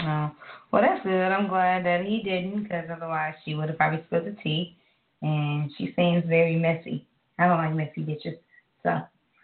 [0.00, 0.30] Oh,
[0.72, 1.32] well, that's good.
[1.32, 4.76] I'm glad that he didn't, because otherwise she would have probably spilled the tea.
[5.22, 7.06] And she seems very messy.
[7.38, 8.38] I don't like messy bitches.
[8.82, 8.90] So,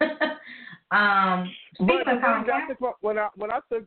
[0.95, 3.83] um, speaking But of Colin when, I Kaepernick, when I when I took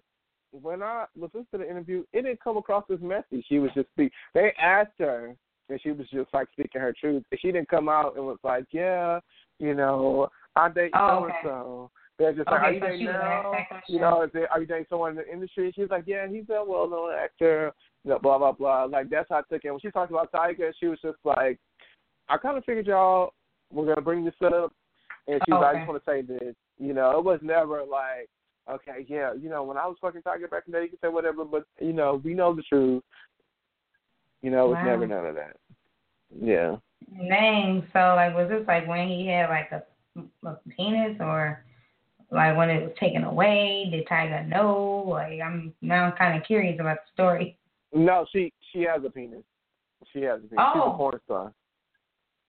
[0.51, 3.45] when I listened to the interview, it didn't come across as messy.
[3.49, 4.13] She was just speak.
[4.35, 5.35] They asked her,
[5.69, 7.23] and she was just like speaking her truth.
[7.39, 9.21] She didn't come out and was like, yeah,
[9.59, 11.91] you know, I date so and so.
[12.19, 13.23] They're just like, Okay, are you so dating was now?
[13.23, 13.95] asked that question.
[13.95, 15.73] You know, is it, are you dating someone in the industry?
[15.75, 17.73] She was like, yeah, he's a well-known actor.
[18.05, 18.85] You know, blah blah blah.
[18.85, 19.71] Like that's how I took it.
[19.71, 21.59] When she talked about Tyga, she was just like,
[22.29, 23.35] I kind of figured y'all
[23.73, 24.73] were gonna bring this up,
[25.29, 26.55] and she was like, I just want to say this.
[26.79, 28.29] You know, it was never like,
[28.71, 30.99] okay, yeah, you know, when I was fucking Tyga back in the day, you can
[31.03, 33.03] say whatever, but you know, we know the truth.
[34.43, 34.91] You know, it's Wow.
[34.91, 35.57] never none of that.
[36.41, 36.77] Yeah.
[37.11, 37.87] name.
[37.93, 39.83] So, like, was this like when he had like a,
[40.47, 41.65] a penis, or
[42.31, 43.89] like when it was taken away?
[43.91, 45.05] Did Tyga know?
[45.07, 47.57] Like, I'm now kind of curious about the story.
[47.95, 49.43] No, she she has a penis.
[50.13, 50.51] She has a penis.
[50.51, 50.93] She's Oh.
[50.93, 51.53] a porn star.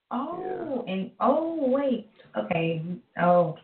[0.10, 2.82] Oh, and oh wait, okay.
[3.22, 3.58] Oh,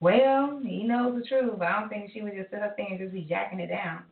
[0.00, 1.52] well, he knows the truth.
[1.58, 3.68] But I don't think she would just sit up there and just be jacking it
[3.68, 4.02] down.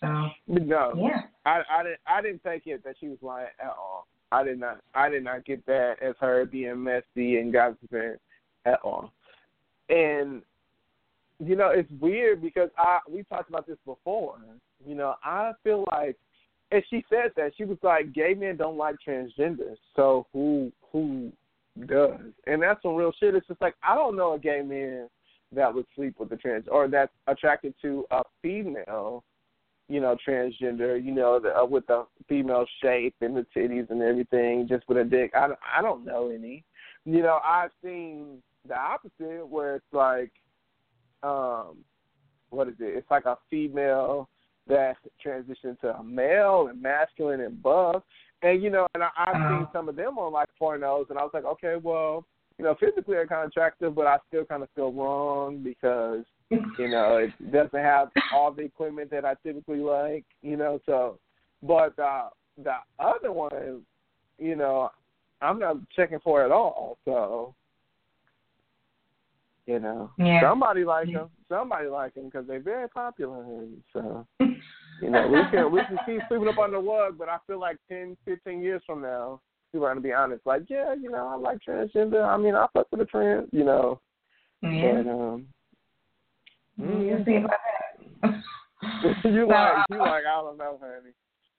[0.00, 0.92] So No.
[0.96, 1.22] yeah.
[1.46, 4.06] I I didn't I didn't take it that she was lying at all.
[4.32, 8.16] I did not I did not get that as her being messy and gossiping
[8.66, 9.12] at all.
[9.88, 10.42] And
[11.42, 14.36] you know, it's weird because I we talked about this before.
[14.86, 16.16] You know, I feel like
[16.72, 21.32] and she said that she was like, gay men don't like transgenders, so who who
[21.86, 22.20] does?
[22.46, 23.34] And that's some real shit.
[23.34, 25.08] It's just like I don't know a gay man
[25.52, 29.24] that would sleep with a trans or that's attracted to a female
[29.90, 34.00] you know, transgender, you know, the, uh, with the female shape and the titties and
[34.00, 35.32] everything, just with a dick.
[35.34, 36.62] I, I don't know any.
[37.04, 40.30] You know, I've seen the opposite where it's like,
[41.22, 41.78] um,
[42.50, 42.96] what is it?
[42.96, 44.28] It's like a female
[44.66, 48.02] that transitioned to a male and masculine and buff.
[48.42, 49.66] And, you know, and I, I've seen Uh-huh.
[49.72, 52.24] some of them on like pornos, and I was like, okay, well,
[52.58, 56.24] you know, physically they're kind of attractive, but I still kind of feel wrong because
[56.50, 61.18] you know, it doesn't have all the equipment that I typically like, you know, so
[61.62, 62.28] but uh
[62.62, 63.82] the other one,
[64.38, 64.90] you know,
[65.40, 67.54] I'm not checking for at all, so
[69.70, 70.40] you know, Yeah.
[70.42, 73.44] somebody like them, somebody like them because they're very popular,
[73.92, 77.38] so you know, we can we can keep sweeping up on the rug, but I
[77.46, 79.40] feel like ten, fifteen years from now,
[79.70, 82.24] people are gonna be honest, like, yeah, you know, I like transgender.
[82.26, 84.00] I mean, I fuck with a trans, you know,
[84.62, 85.02] Yeah.
[85.02, 85.46] but um.
[86.78, 87.50] We'll see about
[88.22, 88.42] that.
[89.24, 91.12] you So, like uh, you like I don't know, honey.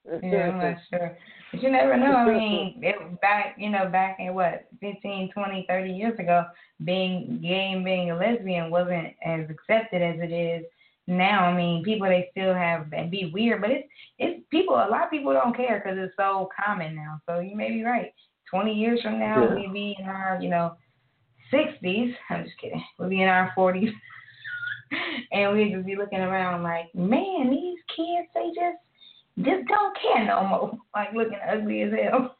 [0.05, 1.17] Yeah, I'm not sure.
[1.51, 2.15] But you never know.
[2.15, 6.45] I mean, it, back, you know, back in what, 15, 20, 30 years ago,
[6.83, 10.65] being gay and being a lesbian wasn't as accepted as it is
[11.07, 11.45] now.
[11.45, 13.87] I mean, people they still have and be weird, but it's
[14.17, 14.75] it's people.
[14.75, 17.19] A lot of people don't care because it's so common now.
[17.27, 18.13] So you may be right.
[18.49, 19.55] 20 years from now, yeah.
[19.55, 20.75] we'll be in our, you know,
[21.53, 22.13] 60s.
[22.29, 22.83] I'm just kidding.
[22.99, 23.91] We'll be in our 40s.
[25.31, 28.77] and we just be looking around like, man, these kids, they just
[29.43, 30.77] just don't care no more.
[30.95, 32.35] Like looking ugly as hell.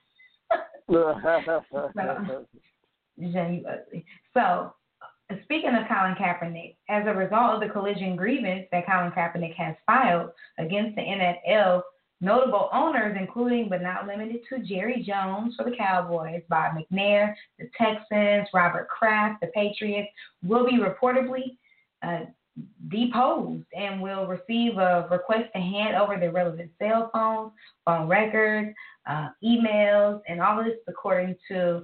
[1.96, 2.46] so,
[3.16, 3.32] you
[3.66, 4.06] ugly.
[4.34, 4.74] So,
[5.44, 9.76] speaking of Colin Kaepernick, as a result of the collusion grievance that Colin Kaepernick has
[9.86, 11.84] filed against the NFL,
[12.20, 17.70] notable owners, including but not limited to Jerry Jones for the Cowboys, Bob McNair, the
[17.78, 20.10] Texans, Robert Kraft, the Patriots,
[20.44, 21.58] will be reportedly
[22.04, 22.26] uh,
[22.90, 27.52] deposed and will receive a request to hand over their relevant cell phones,
[27.86, 28.74] phone records,
[29.10, 31.84] uh, emails, and all of this according to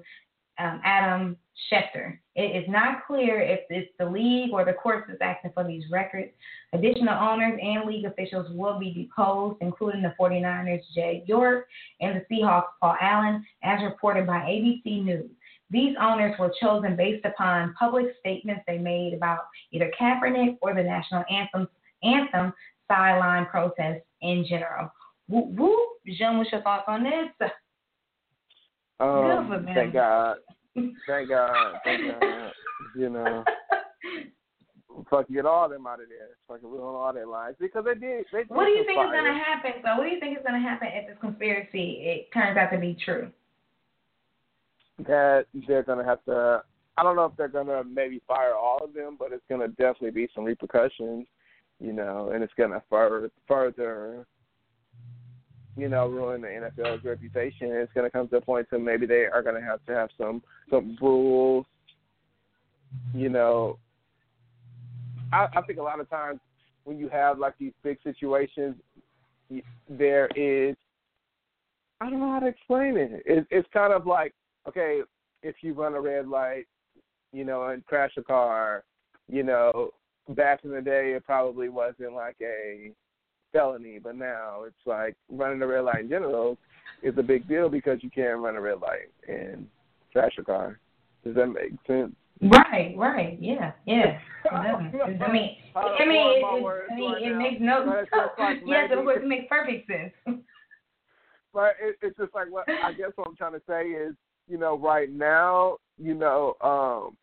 [0.60, 1.38] um, Adam
[1.72, 2.18] Schefter.
[2.36, 5.84] It is not clear if it's the league or the courts that's asking for these
[5.92, 6.32] records.
[6.74, 11.68] Additional owners and league officials will be deposed, including the 49ers' Jed York
[12.00, 15.32] and the Seahawks' Paul Allen, as reported by ABC News.
[15.70, 19.40] These owners were chosen based upon public statements they made about
[19.72, 21.68] either Kaepernick or the national anthem,
[22.04, 22.54] anthem
[22.88, 24.90] sideline protests in general.
[25.28, 25.90] Whoop, whoop.
[26.18, 27.50] Jean, what's your thoughts on this?
[29.00, 30.38] Um, thank God.
[31.08, 31.80] Thank God.
[31.84, 32.52] Thank God.
[32.96, 33.44] you know.
[35.10, 36.38] Fuck get all them out of there.
[36.48, 38.26] Fucking ruin all their lives because they did.
[38.32, 39.72] They what do you think is gonna happen?
[39.84, 42.80] So, what do you think is gonna happen if this conspiracy it turns out to
[42.80, 43.32] be true?
[45.06, 46.64] That they're going to have to.
[46.98, 49.62] I don't know if they're going to maybe fire all of them, but it's going
[49.62, 51.28] to definitely be some repercussions,
[51.80, 54.26] you know, and it's going to further, further,
[55.76, 57.72] you know, ruin the NFL's reputation.
[57.72, 59.94] It's going to come to a point to maybe they are going to have to
[59.94, 61.66] have some some rules,
[63.14, 63.78] you know.
[65.32, 66.40] I, I think a lot of times
[66.86, 68.76] when you have like these big situations,
[69.90, 70.76] there is
[72.00, 73.24] I don't know how to explain it.
[73.26, 74.34] it it's kind of like
[74.68, 75.02] okay,
[75.44, 76.66] if you run a red light,
[77.32, 78.84] you know, and crash a car,
[79.28, 79.92] you know,
[80.30, 82.92] back in the day it probably wasn't like a
[83.54, 86.58] felony, but now it's like running a red light in general
[87.04, 89.68] is a big deal because you can't run a red light and
[90.12, 90.80] crash a car.
[91.24, 92.14] Does that make sense?
[92.42, 94.20] Right, right, yeah, yeah.
[94.52, 96.06] I mean, I mean, it, I
[96.96, 97.84] mean, it makes no.
[98.66, 100.40] Yes, of course, it makes perfect sense.
[101.54, 104.14] but it, it's just like what I guess what I'm trying to say is
[104.48, 107.18] you know, right now, you know, um,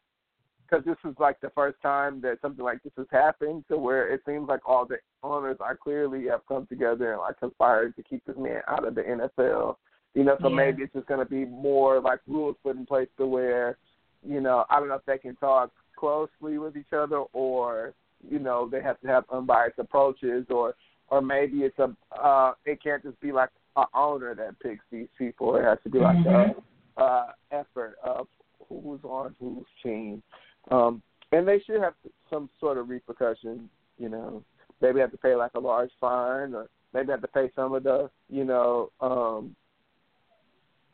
[0.68, 4.12] because this is like the first time that something like this has happened, to where
[4.12, 8.02] it seems like all the owners are clearly have come together and like conspired to
[8.02, 9.76] keep this man out of the NFL.
[10.14, 10.54] You know, so yeah.
[10.54, 13.78] maybe it's just going to be more like rules put in place to where,
[14.26, 17.94] you know, I don't know if they can talk closely with each other or,
[18.28, 20.74] you know, they have to have unbiased approaches or,
[21.08, 25.08] or maybe it's a, uh, it can't just be like a owner that picks these
[25.18, 25.56] people.
[25.56, 26.58] It has to be like mm-hmm.
[26.58, 26.62] a
[26.96, 28.26] uh, effort of
[28.68, 30.22] who's on whose team.
[30.70, 31.94] Um, and they should have
[32.30, 33.68] some sort of repercussion,
[33.98, 34.42] you know.
[34.80, 37.82] Maybe have to pay like a large fine or maybe have to pay some of
[37.82, 39.54] the, you know, um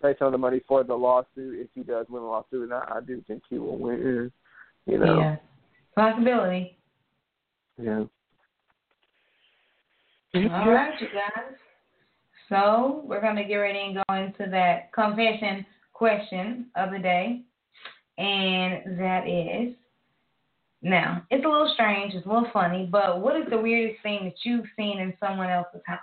[0.00, 2.72] pay some of the money for the lawsuit if he does win the lawsuit and
[2.72, 4.32] I, I do think he will win.
[4.86, 5.18] You know.
[5.20, 5.36] Yeah.
[5.94, 6.78] Possibility.
[7.78, 8.04] Yeah.
[10.34, 11.54] All right, you guys.
[12.48, 15.66] So we're gonna get ready and go into that confession
[16.00, 17.42] question of the day,
[18.16, 19.74] and that is
[20.80, 24.24] now it's a little strange, it's a little funny, but what is the weirdest thing
[24.24, 25.98] that you've seen in someone else's house?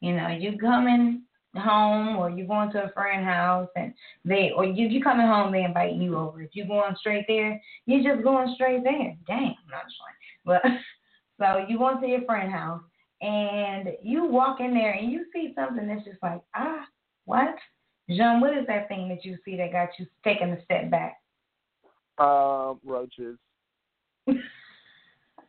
[0.00, 1.22] You know, you coming
[1.56, 5.50] home or you going to a friend's house and they or you you coming home
[5.50, 6.42] they invite you over.
[6.42, 9.16] If you going straight there, you're just going straight there.
[9.26, 10.14] Dang, I'm not sure.
[10.44, 10.62] But
[11.40, 12.82] so you going to your friend's house
[13.22, 16.84] and you walk in there and you see something that's just like, ah,
[17.24, 17.54] what?
[18.16, 21.18] Jean, what is that thing that you see that got you taking a step back?
[22.18, 23.38] Um, roaches.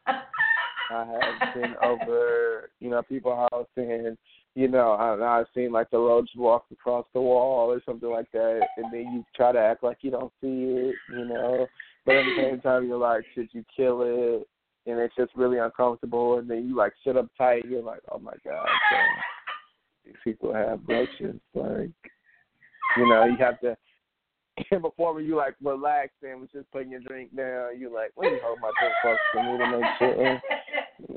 [0.07, 4.17] I have been over, you know, people's house and
[4.55, 8.31] you know, I, I've seen like the roach walk across the wall or something like
[8.33, 11.65] that, and then you try to act like you don't see it, you know,
[12.05, 14.47] but at the same time you're like, should you kill it?
[14.85, 17.65] And it's just really uncomfortable, and then you like sit up tight.
[17.65, 18.97] You're like, oh my god, so
[20.05, 21.89] these people have roaches, like
[22.97, 23.75] you know, you have to
[24.71, 28.11] and before when you like relax and was just putting your drink down, you like,
[28.15, 30.41] let me hold my drink close to me to make sure,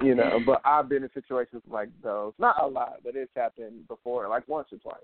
[0.07, 0.41] you know.
[0.45, 4.49] But I've been in situations like those, not a lot, but it's happened before, like
[4.49, 4.97] once or twice.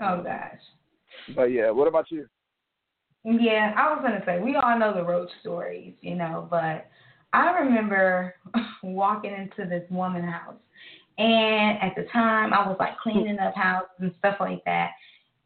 [0.00, 0.60] Oh gosh.
[1.36, 2.26] But yeah, what about you?
[3.24, 6.86] Yeah, I was gonna say we all know the roach stories, you know, but
[7.32, 8.34] I remember
[8.82, 10.54] walking into this woman's house,
[11.18, 14.90] and at the time I was like cleaning up houses and stuff like that,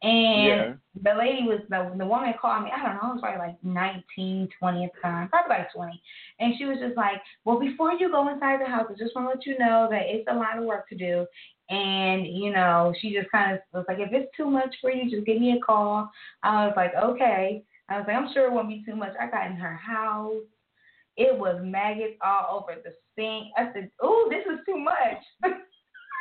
[0.03, 0.75] and Yeah.
[1.03, 2.71] the lady was the the woman called me.
[2.71, 6.01] I don't know, it was probably like nineteen, twenty at the time, probably like twenty,
[6.39, 9.27] and she was just like, "Well, before you go inside the house, I just want
[9.27, 11.27] to let you know that it's a lot of work to do."
[11.71, 15.11] And you know, she just kind of was like, "If it's too much for you,
[15.11, 16.11] just give me a call."
[16.43, 19.27] I was like, "Okay." I was like, "I'm sure it won't be too much." I
[19.29, 20.43] got in her house.
[21.17, 23.49] It was maggots all over the sink.
[23.57, 25.23] I said, "Ooh, this is too much."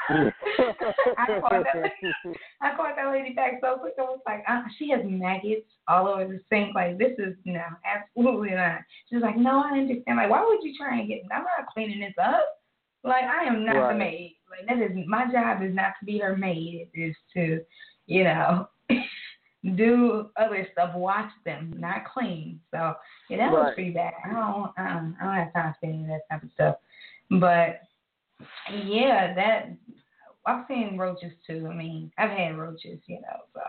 [0.09, 1.91] I called that
[2.61, 3.93] I called that lady back so quick.
[3.99, 6.73] I was like, uh, she has maggots all over the sink.
[6.75, 8.79] Like this is no, absolutely not.
[9.09, 10.17] She's like, no, I understand.
[10.17, 11.21] Like, why would you try and get?
[11.31, 12.45] I'm not cleaning this up.
[13.03, 13.93] Like, I am not Right.
[13.93, 14.37] the maid.
[14.49, 16.89] Like that is my job is not to be her maid.
[16.93, 17.61] It is to,
[18.05, 18.67] you know,
[19.75, 22.59] do other stuff, watch them, not clean.
[22.71, 22.95] So
[23.29, 23.73] yeah, that was Right.
[23.75, 24.13] pretty bad.
[24.25, 26.77] I don't, um, I don't have time for any of that type of stuff.
[27.29, 27.81] But
[28.85, 29.69] yeah, that
[30.47, 31.67] I've seen roaches too.
[31.69, 33.61] I mean, I've had roaches, you know, so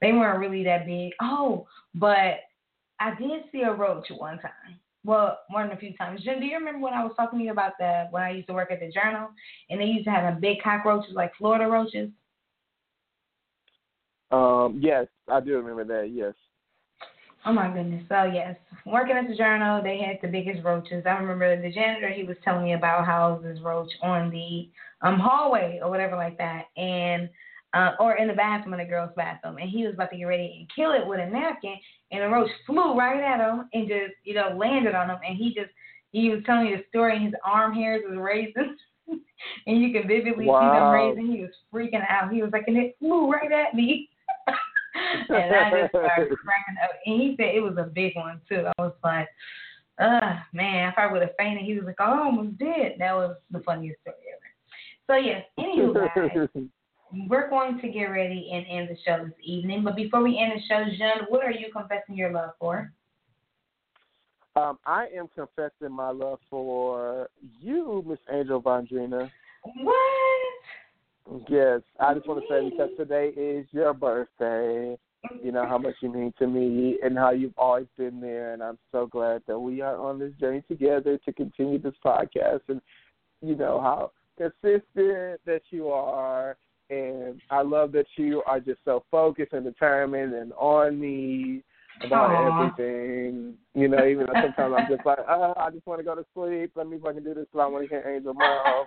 [0.00, 1.12] they weren't really that big.
[1.20, 2.40] Oh, but
[2.98, 4.80] I did see a roach one time.
[5.04, 6.22] Well, more than a few times.
[6.22, 8.48] Jen, do you remember when I was talking to you about the when I used
[8.48, 9.28] to work at the journal
[9.68, 12.10] and they used to have a big cockroaches like Florida roaches?
[14.30, 16.10] Um, yes, I do remember that.
[16.10, 16.34] Yes.
[17.44, 18.04] Oh my goodness.
[18.08, 21.04] So yes, working at the journal, they had the biggest roaches.
[21.06, 22.08] I remember the janitor.
[22.08, 24.68] He was telling me about how this roach on the
[25.06, 27.28] um hallway or whatever like that, and
[27.74, 30.24] uh, or in the bathroom in the girls' bathroom, and he was about to get
[30.24, 31.76] ready and kill it with a napkin,
[32.12, 35.36] and the roach flew right at him and just you know landed on him, and
[35.36, 35.70] he just
[36.12, 38.76] he was telling me the story, and his arm hairs was raising.
[39.66, 41.32] and you could vividly see them raising.
[41.32, 42.32] He was freaking out.
[42.32, 44.10] He was like, and it flew right at me.
[45.28, 46.90] And I just started cracking up.
[47.06, 48.66] And he said it was a big one too.
[48.78, 49.28] I was like,
[49.98, 52.98] uh, man, if I would have fainted, he was like, oh, I almost did.
[52.98, 54.40] That was the funniest story ever.
[55.08, 56.66] So yes, anywho, guys,
[57.28, 59.84] we're going to get ready and end the show this evening.
[59.84, 62.92] But before we end the show, Jean, what are you confessing your love for?
[64.54, 67.28] um, I am confessing my love for
[67.60, 69.30] you, Miss Angel Vondrina.
[69.76, 69.96] What?
[71.48, 74.96] Yes, I just want to say because today is your birthday.
[75.42, 78.62] You know how much you mean to me and how you've always been there, and
[78.62, 82.62] I'm so glad that we are on this journey together to continue this podcast.
[82.68, 82.80] And
[83.40, 86.56] you know how consistent that you are,
[86.90, 91.62] and I love that you are just so focused and determined and on me
[92.04, 92.64] about Aw.
[92.64, 93.54] everything.
[93.74, 96.26] You know, even though sometimes I'm just like, oh, I just want to go to
[96.34, 96.72] sleep.
[96.74, 97.46] Let me fucking do this.
[97.52, 98.86] So I want to hear Angel Mom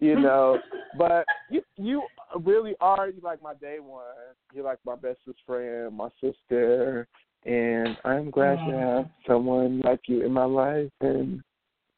[0.00, 0.58] you know.
[0.98, 2.02] But you you
[2.42, 4.04] really are you like my day one.
[4.52, 7.06] You're like my bestest friend, my sister,
[7.44, 8.96] and I'm glad to mm.
[8.96, 11.42] have someone like you in my life, and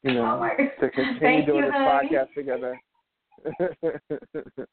[0.02, 2.10] you know Oh to continue doing you, this honey.
[2.10, 2.78] podcast together.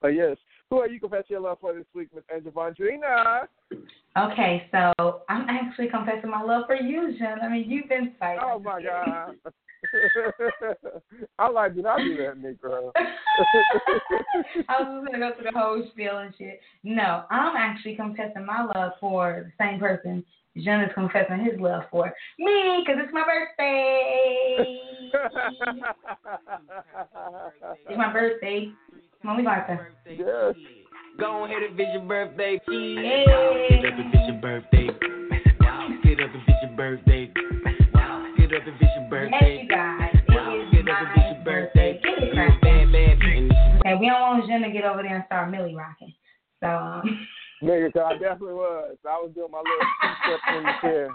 [0.00, 0.36] but yes,
[0.70, 2.52] who are you confessing your love for this week, Miss Angel?
[4.16, 7.40] Okay, so I'm actually confessing my love for you, Jen.
[7.42, 8.38] I mean, you've been psyched.
[8.42, 9.34] Oh my God.
[11.38, 12.90] I like do I do that, Negro.
[14.68, 16.60] I was just gonna go through the whole spiel and shit.
[16.82, 20.24] No, I'm actually confessing my love for the same person
[20.64, 22.06] Jean is confessing his love for
[22.38, 24.80] me because it's my birthday.
[27.88, 28.72] it's my birthday.
[29.20, 29.78] Come on, we got to.
[30.08, 30.54] yes.
[31.18, 32.58] Go ahead and visit your birthday.
[32.66, 33.24] Hey.
[33.70, 34.86] Get up and visit your birthday.
[36.04, 37.26] Get up and visit your birthday.
[38.38, 39.65] Get up and visit your birthday.
[43.96, 46.12] Okay, we don't want Jean to get over there and start Millie rocking.
[46.60, 47.26] So, um,
[47.62, 48.96] Nigga, 'cause I definitely was.
[49.08, 51.10] I was doing my little two step in the chair.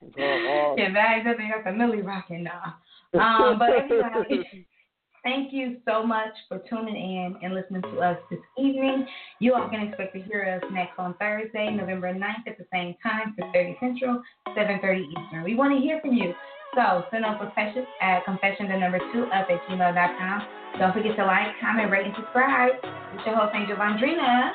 [0.00, 0.78] On.
[0.78, 2.76] yeah, bags up and got the Millie rocking now.
[3.14, 4.66] Um, but anyway,
[5.24, 9.06] thank you so much for tuning in and listening to us this evening.
[9.40, 12.94] You all can expect to hear us next on Thursday, November 9th at the same
[13.02, 14.22] time, 6.30 Central,
[14.56, 15.42] 7.30 Eastern.
[15.42, 16.32] We want to hear from you.
[16.74, 20.42] So send us confessions at confession the number two up at gmail.com.
[20.78, 22.72] Don't forget to like, comment, rate, and subscribe.
[23.14, 24.52] It's your host, Angel Vondrina.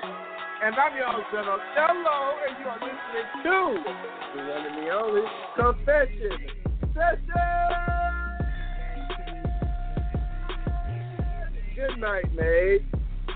[0.64, 1.58] And I'm your host, Cello,
[2.48, 3.50] and you are listening to
[4.34, 5.26] the one and the only
[5.58, 6.38] Confession
[6.94, 7.64] Session.
[11.76, 12.86] Good night, mate.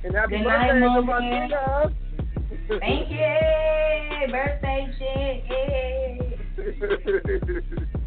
[0.04, 1.96] And happy Good birthday, night, to Mom.
[2.80, 3.18] Thank you.
[4.32, 5.48] Birthday shit.